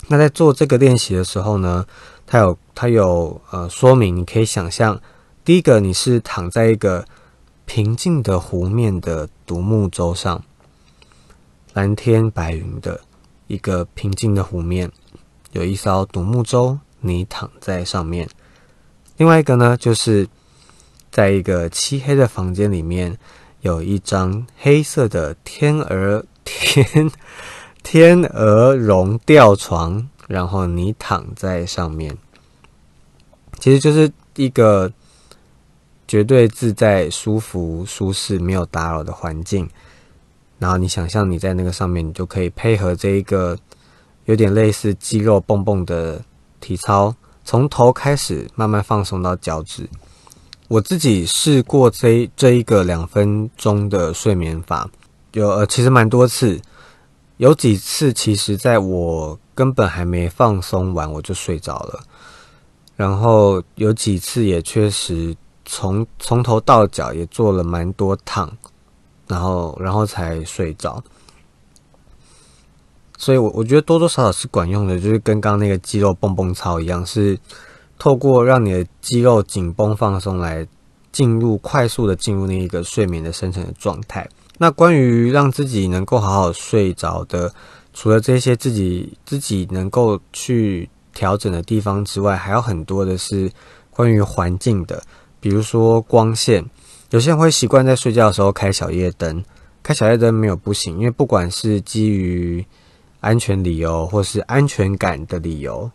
[0.08, 1.86] 那在做这个练习的时候呢，
[2.26, 5.00] 它有它有呃说明，你可以想象，
[5.44, 7.06] 第一个你是躺在一个
[7.64, 10.42] 平静的湖面的独木舟上。
[11.72, 13.00] 蓝天白云的
[13.48, 14.92] 一个平静的湖面，
[15.52, 18.28] 有一艘独木舟，你躺在上面。
[19.16, 20.28] 另外一个呢，就是
[21.14, 23.16] 在一个漆黑的房间里面，
[23.60, 27.08] 有一张黑色的天鹅天
[27.84, 32.18] 天鹅绒吊床，然后你躺在上面。
[33.60, 34.92] 其实就是一个
[36.08, 39.70] 绝对自在、舒服、舒适、没有打扰的环境。
[40.58, 43.56] 然后你想象你在那个上面，你就可以配合这一个
[44.24, 46.20] 有点类似肌肉蹦蹦的
[46.58, 49.88] 体操，从头开始慢慢放松到脚趾。
[50.74, 54.90] 我自己试过这这一个两分钟的睡眠法，
[55.30, 56.60] 有呃其实蛮多次，
[57.36, 62.00] 有几次其实在我根本还没放松完我就睡着了，
[62.96, 68.50] 然后有几次也确实从从头到脚也做了蛮多趟。
[69.26, 71.02] 然后，然后才睡着。
[73.16, 77.38] 所以，我我觉得多多少少是管用的，就是跟刚刚那个肌肉蹦蹦操一样，是
[78.04, 80.66] 透过让你的肌肉紧绷放松，来
[81.10, 84.28] 进入快速的进入那一个睡眠的深层的状态。
[84.58, 87.50] 那关于让自己能够好好睡着的，
[87.94, 93.50] 除了这些自己自己能够去调整的地方之外，还有很多的是
[93.88, 95.02] 关于环境的，
[95.40, 96.62] 比如说光线。
[97.08, 99.42] 有些人会习惯在睡觉的时候开小夜灯，
[99.82, 102.62] 开小夜灯没有不行，因为不管是基于
[103.20, 105.90] 安全理由或是安全感的理由，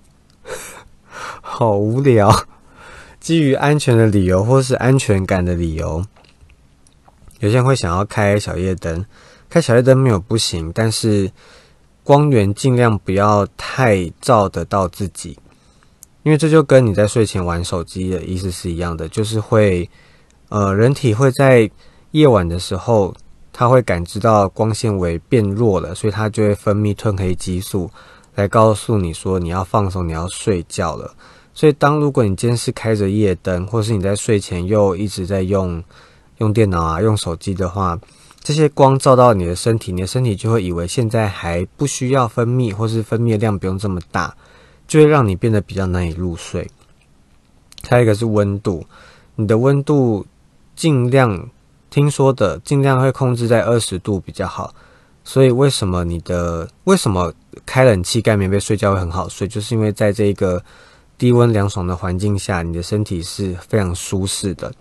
[1.41, 2.45] 好无聊。
[3.19, 6.05] 基于安全的理由或是安全感的理由，
[7.39, 9.05] 有些人会想要开小夜灯，
[9.49, 11.32] 开小夜灯没有不行，但是
[12.03, 15.38] 光源尽量不要太照得到自己，
[16.23, 19.89] 因为这就跟你在睡前玩手机的意思是一样的，就是会。
[20.51, 21.69] 呃，人体会在
[22.10, 23.13] 夜晚的时候，
[23.53, 27.88] 它会感知到光线为变弱了，所以它就会分泌褪黑激素，
[28.39, 31.13] 来告诉你说你要放松，你要睡觉了。
[31.54, 35.84] 所以，当如果你今天是开着夜灯，或是你在睡前又一直在用
[36.38, 37.99] 用电脑啊、用手机的话，
[38.41, 44.36] 这些光照到你的身体，你的身体就会以为现在还不需要分泌，或是分泌量不用这么大，
[44.88, 46.69] 就会让你变得比较难以入睡。
[47.88, 48.86] 还有一个是温度，
[49.36, 50.25] 你的温度。
[50.75, 51.49] 尽量
[51.89, 54.73] 听说的，尽量会控制在二十度比较好。
[55.25, 57.34] 所以为什么你的为什么
[57.65, 59.47] 开冷气盖棉被睡觉会很好睡？
[59.47, 60.63] 就是因为在这个
[61.17, 64.71] 低温凉爽的环境下，你的身体是非常舒适的，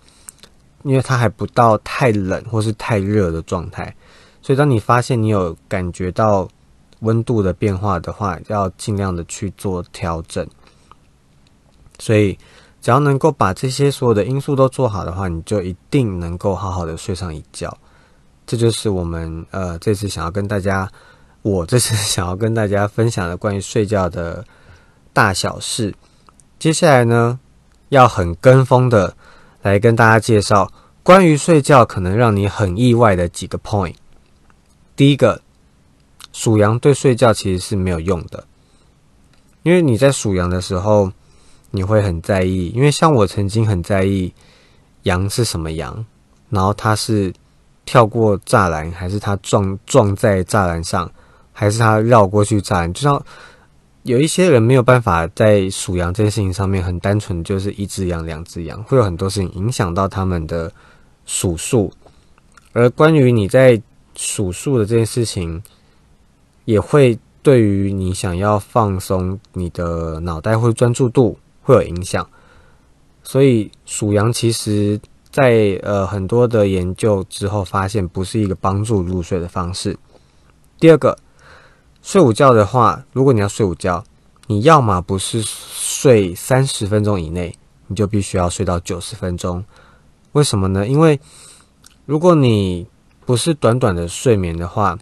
[0.83, 3.95] 因为它还不到太冷或是太热的状态。
[4.41, 6.47] 所以当你发现你有感觉到
[6.99, 10.47] 温度的变化的话，要尽量的去做调整。
[11.97, 12.37] 所以。
[12.81, 17.77] 只要能够把这些所有的因素都做好的话，你就一定能够好好的睡上一觉。
[18.47, 20.89] 这就是我们呃这次想要跟大家，
[21.41, 24.45] 我这次 想要跟大家分享的关于睡觉的
[25.13, 25.93] 大小事。
[26.57, 27.39] 接下来呢，
[27.89, 29.15] 要很跟风的
[29.61, 30.71] 来跟大家介绍
[31.03, 33.95] 关于睡觉可能让你很意外的几个 point。
[34.95, 35.41] 第一个，
[36.31, 38.45] 数羊对睡觉其实是没有用的，
[39.63, 41.11] 因为你在数羊的时候。
[41.71, 44.33] 你会很在意，因为像我曾经很在意
[45.03, 46.03] 羊是什么羊，
[46.49, 47.31] 然后它是
[47.85, 51.07] 跳过栅栏，还是它撞撞在栅栏上，
[51.59, 52.93] 还是他绕过去站？
[52.93, 53.21] 就像
[54.03, 60.71] 有一些人没有办法在数羊这件事情上面很单纯，就是一只羊、两只羊，会有很多事情影响到他们的
[61.25, 61.91] 数数。
[62.71, 63.81] 而关于你在
[64.15, 65.61] 数数的这件事情，
[66.63, 72.25] 也会对于你想要放松你的脑袋或专注度会有影响。
[73.21, 74.97] 所以数羊其实。
[75.31, 79.95] 在呃很多的研究之后，发现不是一个帮助入睡的方式。
[80.79, 81.15] 第二个，
[82.01, 84.03] 睡午觉的话，如果你要睡午觉，
[84.47, 87.55] 你要么不是睡三十分钟以内，
[87.87, 89.63] 你就必须要睡到九十分钟。
[90.31, 90.87] 为什么呢？
[90.87, 91.19] 因为
[92.05, 92.87] 如果你
[93.25, 94.97] 不是短短的睡眠的话，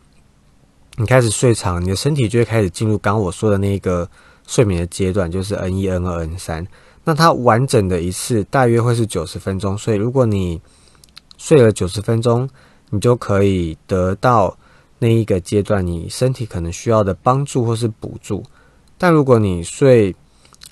[0.97, 4.09] 你开始睡长，你的身体就会开始进入刚刚我说的那个
[4.47, 6.65] 睡眠的阶段，就是 N 一、N 二、N 三。
[7.03, 10.59] 那它完整的一次大约会是九十分钟，所以如果你
[11.37, 12.49] 睡了九十分钟，
[12.89, 14.57] 你就可以得到
[14.99, 18.43] 那一个阶段你身体可能需要的帮助或是补助。
[18.97, 20.15] 但如果你睡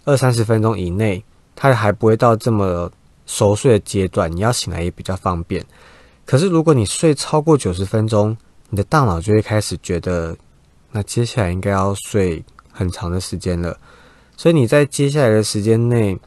[0.03, 1.23] 二三十分钟以内，
[1.55, 2.91] 它还不会到这么
[3.25, 5.63] 熟睡的阶段，你要醒来也比较方便。
[6.25, 8.35] 可是如果你睡超过九十分钟，
[8.69, 10.35] 你的大脑就会开始觉得，
[10.91, 13.77] 那接下来应该要睡很长的时间了。
[14.35, 16.17] 所以你在接下来的时间内，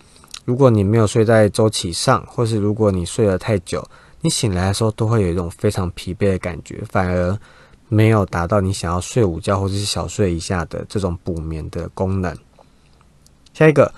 [0.44, 3.84] 如果你没有睡在周期上，或是如果你睡得太久，
[4.20, 7.38] 你醒来的时候都会有一种非常疲惫的感觉，反而
[7.88, 12.36] 没有达到你想要睡午觉或者是小睡一下的这种补眠的功能。
[13.54, 13.92] 下一个，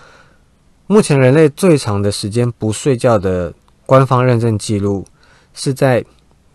[0.87, 3.53] 目前人类最长的时间不睡觉的
[3.85, 5.05] 官方认证记录
[5.53, 6.01] 是在，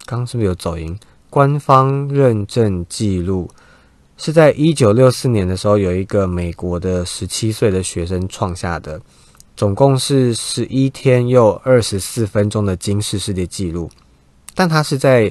[0.06, 0.98] 刚刚是不是有走音？
[1.30, 3.50] 官方认证记录。
[4.18, 8.98] 是在一九六四年的时候，有一个美国的十七岁的学生创下的，
[9.58, 13.92] 总共是十一天又二十四分钟的金氏世界纪录。
[14.54, 15.30] 但他是在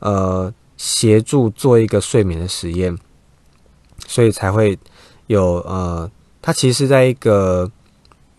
[0.00, 2.96] 呃协助做一个睡眠的实验，
[4.06, 4.78] 所以才会
[5.26, 6.10] 有呃，
[6.40, 7.70] 他其实在一个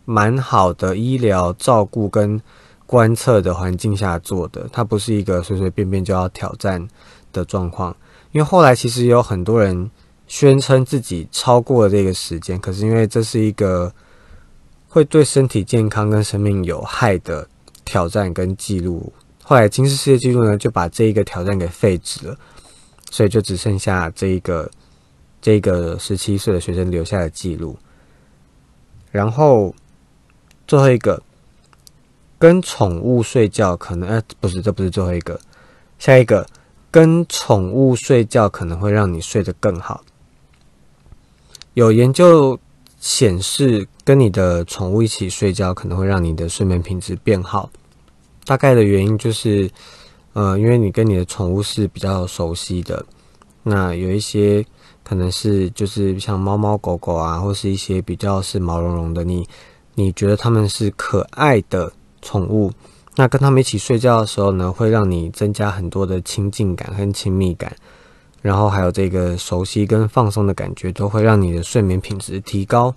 [0.06, 2.42] 蛮好的医疗照顾跟
[2.88, 6.88] 观测的环境下做的，他不是一个随随便便就要挑战
[7.32, 7.96] 的状况。
[8.32, 9.92] 因为后来其实有很多人
[10.28, 13.94] 宣称自己超过了这个时间，可是因为这是一个
[14.88, 17.48] 会对身体健康跟生命有害的
[17.84, 19.12] 挑战跟记录，
[19.50, 22.38] 后来金氏世界纪录呢就把这一个挑战给废止了，
[23.10, 24.70] 所以就只剩下这一个
[25.42, 27.76] 这一个十七岁的学生留下的记录。
[29.12, 29.74] 然后
[30.68, 31.20] 最后一个
[32.38, 35.40] 跟宠物睡觉可能呃不是这不是最后一个，
[35.98, 36.46] 下一个。
[36.92, 40.04] 跟宠物睡觉可能会让你睡得更好。
[41.74, 42.60] 有研究
[43.00, 47.72] 显示，跟你的宠物一起睡觉可能会让你的睡眠品质变好。
[48.50, 49.70] 大概的原因就是，
[50.34, 53.06] 呃，因为你跟你的宠物是比较熟悉的。
[53.62, 54.66] 那有一些
[55.04, 59.48] 可能是就是像猫猫狗狗啊，或是一些比较是毛茸茸的，你
[59.94, 61.94] 你觉得它们是可爱的
[62.24, 62.72] 宠物。
[63.16, 67.72] 那跟他们一起睡觉的时候呢，会让你增加很多的亲近感和亲密感，
[68.42, 72.92] 然后还有这个熟悉跟放松的感觉，都会让你的睡眠品质提高，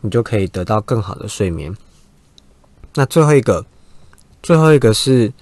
[0.00, 1.76] 你就可以得到更好的睡眠。
[2.94, 3.66] 那最后一个，
[4.44, 5.32] 最后一个是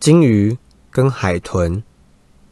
[0.00, 0.58] 金鱼
[0.90, 1.80] 跟海豚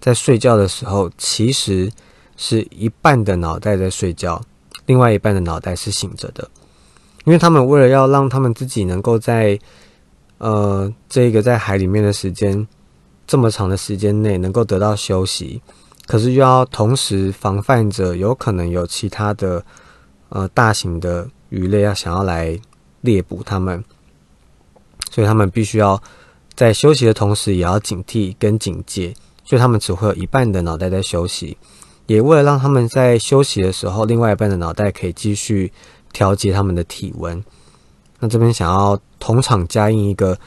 [0.01, 1.91] 在睡觉的时候，其实
[2.37, 4.41] 是一半的脑袋在睡觉，
[4.87, 6.49] 另外一半的脑袋是醒着的，
[7.25, 9.59] 因为他们为了要让他们自己能够在
[10.39, 12.65] 呃，这个在海里面的时间
[13.27, 15.61] 这么长的时间内能够得到休息，
[16.07, 19.65] 可是又要同时防范着有可能有其他的
[20.29, 22.57] 呃大型的鱼类要想要来
[23.01, 23.83] 猎捕他们，
[25.11, 26.03] 所以他们必须要
[26.55, 31.57] 在休息的同时也要警惕跟警戒，所以他们只会有一半的脑袋在休息，
[32.07, 35.71] 也为了让他们在休息的时候，另外一半的脑袋可以继续
[36.13, 37.45] 调节他们的体温。
[38.19, 40.39] 那这边想要同场加映一个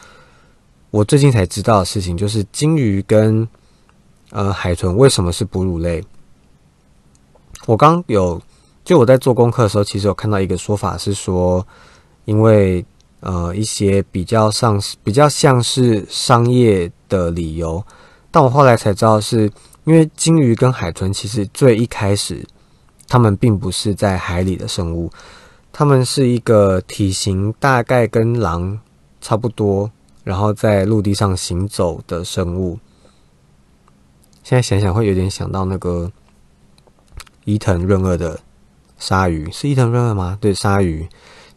[0.92, 3.48] 我最近才知道的事情，就是鲸鱼跟
[4.30, 6.04] 呃海豚为什么是哺乳类？
[7.66, 8.40] 我刚有
[8.86, 11.66] 就我在做功课的时候，其实有看到一个说法是说，
[12.26, 12.86] 因为
[13.24, 17.84] 呃一些比较上比较像是商业的理由，
[18.30, 19.52] 但我后来才知道，是
[19.86, 22.46] 因为鲸鱼跟海豚其实最一开始，
[23.08, 25.10] 它们并不是在海里的生物。
[25.72, 28.80] 它们是一个体型大概跟狼
[29.22, 29.90] 差不多，
[30.24, 32.78] 然后在陆地上行走的生物。
[34.44, 36.12] 现在想想会有点想到那个
[37.46, 38.40] 伊藤润二的
[39.00, 40.38] 鲨鱼，是伊藤润二吗？
[40.40, 41.08] 对，鲨鱼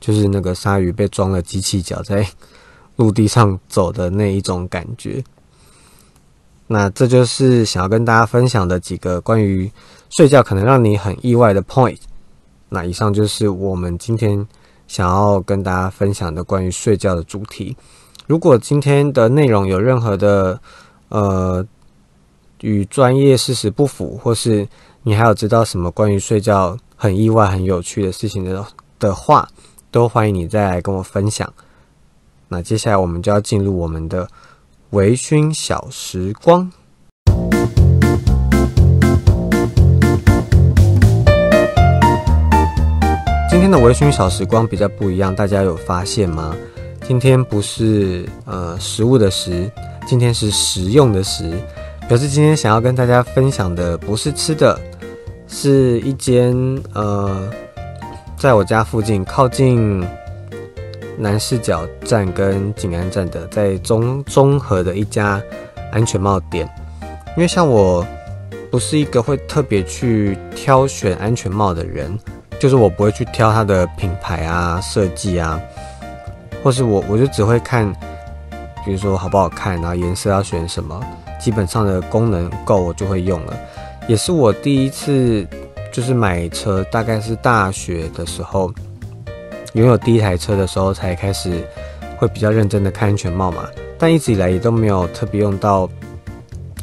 [0.07, 2.25] 就是那个鲨鱼被装了机器脚在
[2.95, 5.21] 陆地上走的那一种感觉。
[6.69, 9.69] 那这就是想要跟大家分享的几个关于
[10.11, 11.99] 睡觉可能让你很意外的 point。
[12.69, 14.47] 那以上就是我们今天
[14.87, 17.77] 想要跟大家分享的关于睡觉的主题。
[18.29, 20.61] 如果今天的内容有任何的
[21.09, 21.67] 呃
[22.61, 24.69] 与专业事实不符，或是
[25.03, 28.65] 你还有知道什么关于睡觉很意外、很有趣的事情的
[28.99, 29.49] 的话，
[29.97, 31.51] 都欢迎你再来跟我分享。
[32.49, 34.29] 那接下来我们就要进入我们的
[34.91, 36.71] 微醺小时光。
[43.49, 46.55] 今天的微醺小时光比较不一样，大家有发现吗？
[47.09, 49.73] 今天不是呃食物的食，
[50.07, 51.59] 今天是食用的食，
[52.07, 54.79] 表示今天想要跟大家分享的不是吃的，
[55.49, 56.55] 是一间
[56.93, 57.51] 呃
[58.37, 60.07] 在我家附近靠近
[61.17, 65.41] 南市角站跟景安站的，在中综合的一家
[65.91, 66.69] 安全帽店。
[67.37, 68.07] 因为像我
[68.71, 72.19] 不是一个会特别去挑选安全帽的人。
[72.59, 75.61] 就是我不会去挑它的品牌啊、设计啊，
[76.63, 77.93] 或是我我就只会看，
[78.83, 80.99] 比如说好不好看，然后颜色要选什么，
[81.39, 83.55] 基本上的功能够我就会用了。
[84.09, 85.47] 也是我第一次
[85.97, 88.71] 就是买车，大概是大学的时候
[89.73, 91.67] 拥有第一台车的时候才开始
[92.19, 93.65] 会比较认真的看安全帽嘛。
[93.99, 95.89] 但一直以来也都没有特别用到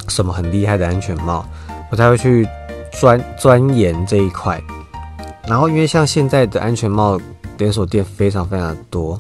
[0.10, 1.46] 什么很厉害的安全帽，
[1.92, 2.48] 我才会去
[2.92, 4.60] 钻钻研这一块。
[5.48, 7.22] 然后，因为像现在的安全帽
[7.60, 9.16] 连锁店非常非常多，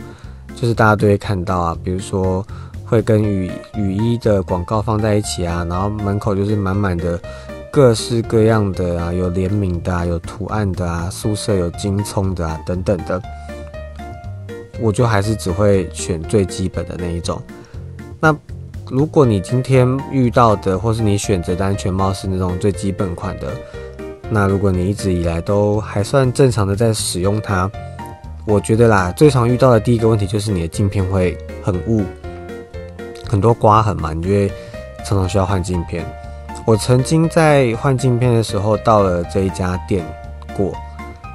[0.56, 2.44] 就是大家都会看到啊，比如说
[2.84, 7.20] 会跟雨雨衣的广告放在一起啊，然后门口就是满满的
[7.74, 13.20] 各式各样的啊，有联名的啊，有图案的啊，宿舍有金葱的啊等等的，
[14.80, 17.42] 我就还是只会选最基本的那一种。
[18.20, 18.36] 那
[18.92, 23.48] 如果你今天遇到的或是你选择的安全帽是那种最基本款的。
[24.30, 27.68] 那如果你一直以来都还算正常的在使用它，
[28.46, 32.04] 我觉得啦，最常遇到的第一个问题就是你的镜片会很雾，
[33.28, 34.48] 很多刮痕嘛，你就会
[35.04, 36.06] 常常需要换镜片。
[36.66, 40.04] 我曾经在换镜片的时候到了这一家店
[40.56, 40.74] 过，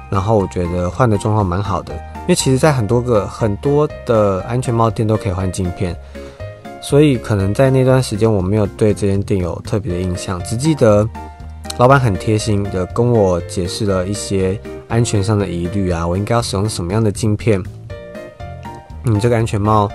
[0.09, 5.95] 然后我觉得换的状况蛮好的，因为其实在很多个很多的安全帽店都可以换镜片，
[6.81, 11.07] 所以可能在那段时间我没有对这间店有特别的印象，只记得。
[11.77, 14.59] 老板很贴心的跟我解释了一些
[14.89, 17.63] 安全上的疑虑啊，我应该要使用什么样的镜片？
[19.01, 19.89] 你这个安全帽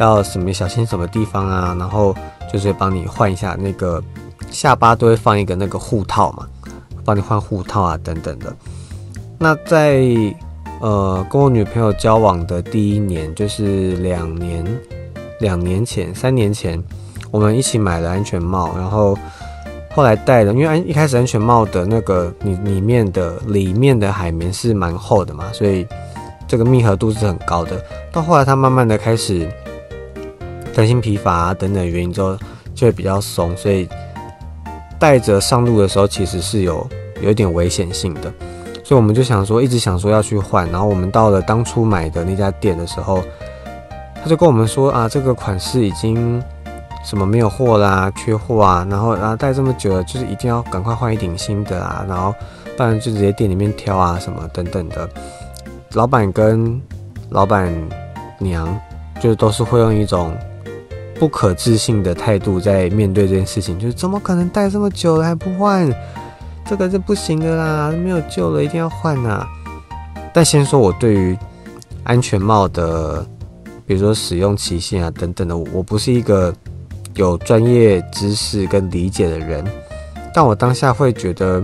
[0.00, 1.76] 要什么小心什么地方啊？
[1.78, 2.12] 然后
[2.52, 4.02] 就是帮你换一下那个
[4.50, 6.46] 下巴都会放一个那个护套嘛，
[7.04, 8.54] 帮你换护套啊等等的。
[9.38, 10.04] 那在
[10.80, 14.64] 呃跟我女朋友交往的第一年，就是两年
[15.40, 16.82] 两年前三年前，
[17.30, 19.16] 我们一起买了安全帽，然后。
[19.92, 25.84] 后来戴的，因为安一开始安全帽的那个里里面的里面的海绵是蛮厚的嘛，所以
[26.46, 27.84] 这个密合度是很高的。
[28.12, 29.50] 到后来它慢慢的开始
[30.72, 32.38] 担心疲乏啊等等原因之后，
[32.72, 33.88] 就会比较松，所以
[35.00, 36.86] 带着上路的时候其实是有
[37.20, 38.32] 有一点危险性的。
[38.84, 40.70] 所以我们就想说，一直想说要去换。
[40.70, 43.20] 然后我们到了当初买的那家店的时候，
[44.22, 46.40] 他就跟我们说啊，这个款式已经。
[47.02, 52.34] 什么没有货啦，缺货啊，然后然后戴这么久了，就是一定要赶快换一顶新的啊，然后
[52.76, 55.08] 不然就直接店里面挑啊，什么等等的。
[55.94, 56.78] 老板跟
[57.30, 57.72] 老板
[58.38, 58.78] 娘
[59.18, 60.36] 就都是会用一种
[61.20, 65.88] 不可置信的态度在面对这件事情，就是怎么可能戴这么久了还不换？
[66.66, 69.46] 这个是不行的啦，没有救了，一定要换呐。
[70.32, 71.36] 但先说我对于
[72.04, 73.24] 安全帽的，
[73.86, 76.52] 比如说使用期限啊等等的，我不是一个。
[77.16, 79.64] 有专业知识跟理解的人，
[80.32, 81.60] 但我当下会觉得，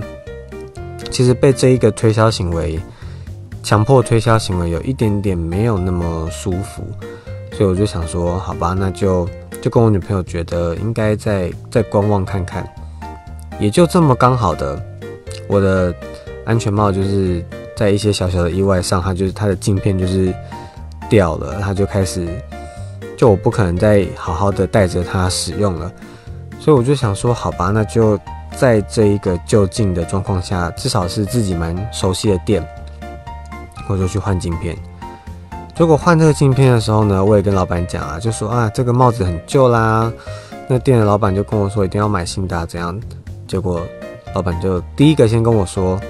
[1.08, 2.78] 其实被这一个推销行为、
[3.62, 6.82] 强迫推销行为有一点点没有那么舒服，
[7.52, 9.26] 所以我就想说，好吧，那就
[9.60, 12.68] 就跟我女朋友觉得应该再再观望看看，
[13.58, 14.80] 也就这么刚好的，
[15.48, 15.94] 我的
[16.44, 17.44] 安全帽就是
[17.76, 20.34] 在一些小小的意外上，它就是它的镜片就是
[21.08, 22.26] 掉了，它就开始。
[23.16, 25.90] 就我不可能再好好的带着它使用了，
[26.60, 28.20] 所以我就想说，好吧，那就
[28.54, 32.62] 在这一个就近的状况下，至少是自己蛮熟悉的店，
[33.88, 34.76] 我就去换镜片。
[35.76, 40.10] 结果换这个镜片的时候呢，我也跟老板讲啊，就说啊，这个帽子很旧啦。
[40.66, 42.98] 那店的老板就跟我说，一定要买新的，怎样？
[43.46, 43.82] 结果
[44.34, 46.00] 老板就第一个先跟我说，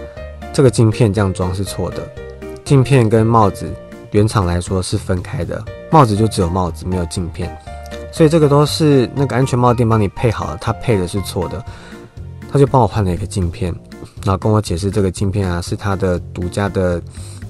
[0.53, 1.97] 这个镜片这样装是错的，
[2.65, 3.69] 镜片跟帽子
[4.13, 5.61] 原厂来说是分开的。
[5.91, 7.51] 帽子就只有帽子，没有镜片，
[8.13, 11.61] 所以这个都是那个安全帽店帮你配好了，他配的是错的，
[12.53, 13.75] 他就帮我换了一个镜片。
[14.25, 17.03] 然后跟我解释这个镜片啊是它的独家的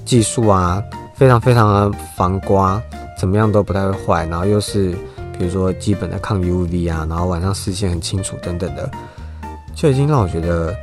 [0.03, 0.81] 技术啊，
[1.17, 2.79] 非常非常的防刮，
[3.17, 4.91] 怎么样都不太会坏，然后又是
[5.37, 8.87] 比如说基本的抗 UV 啊，然后晚上视线很清楚等等的，
[9.73, 10.75] 就已经让我觉得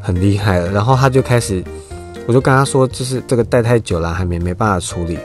[0.00, 0.70] 很厉害了。
[0.70, 1.62] 然后他就开始，
[2.28, 5.18] 我就跟他说，就是这个戴太久了，还没没办法处理。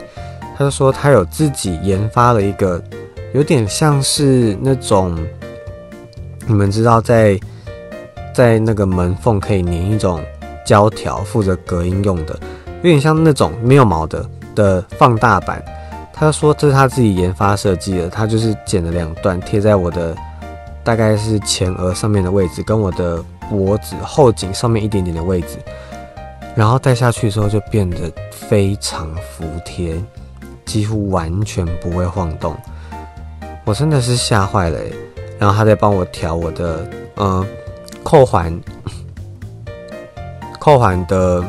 [0.58, 2.82] 他就说他有自己研发了一个，
[3.34, 5.16] 有点像是那种，
[6.44, 7.38] 你们知道在
[8.34, 10.20] 在那个门缝可以粘一种
[10.66, 12.36] 胶条，负责隔音用的，
[12.82, 15.64] 有点像那种没有毛的的放大版。
[16.12, 20.16] 他说这是他自己研发设计的，他就是剪了两段贴在我的
[20.82, 25.58] 大概是前额上面的位置，跟我的脖子后颈上面一点点的位置，
[26.56, 30.02] 然后戴下去之后就变得非常服帖。
[30.64, 32.52] 几乎完全不会晃动，
[33.64, 34.76] 我真的是吓坏了。
[35.38, 36.84] 然后他在帮我调我的
[37.14, 37.46] 呃
[38.02, 38.60] 扣环，
[40.58, 41.44] 扣环的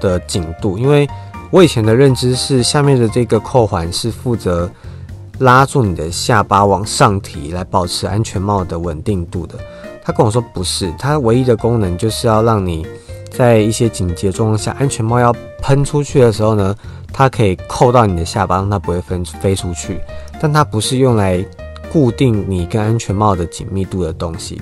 [0.00, 1.08] 的紧度，因为
[1.50, 4.70] 我以前的认知是下面的这个扣环是负责
[5.38, 9.54] 拉住你的下巴往上提，来保持安全帽的稳定度的。
[10.02, 12.86] 他跟我说不是，它唯一的功能就是要让你
[13.30, 16.74] 在一些紧急状况下，安全帽要喷出去的时候呢。
[17.10, 19.98] 它可以扣到你的下巴，让它不会飞飞出去，
[20.40, 21.44] 但它不是用来
[21.90, 24.60] 固定你跟安全帽的紧密度的东西，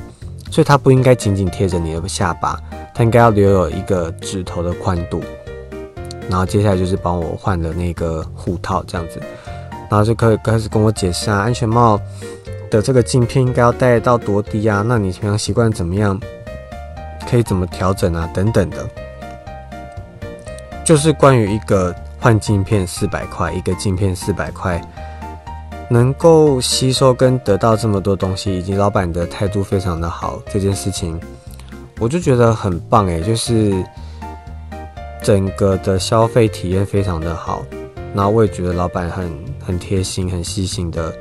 [0.51, 2.59] 所以它不应该紧紧贴着你的下巴，
[2.95, 5.21] 它应该要留有一个指头的宽度。
[6.29, 9.21] 然后接下来就是帮我换了那个护套，这样子，
[9.91, 12.01] 然后就可以开始跟我解释啊，安全帽
[12.71, 14.85] 的这个镜片应该要戴到多低啊？
[14.87, 16.21] 那你平常习惯怎么样？
[17.29, 18.29] 可以怎么调整啊？
[18.33, 18.89] 等等的，
[20.85, 21.95] 就是关于一个。
[22.19, 24.83] 换镜片四百块，一个镜片四百块，
[25.89, 31.21] 能够吸收跟得到这么多东西，以及老板的态度非常的好，这件事情
[32.01, 33.85] 我就觉得很棒诶，就是
[35.23, 37.65] 整个的消费体验非常的好，
[38.15, 39.31] 然后我也觉得老板很
[39.65, 41.13] 很贴心、很细心的，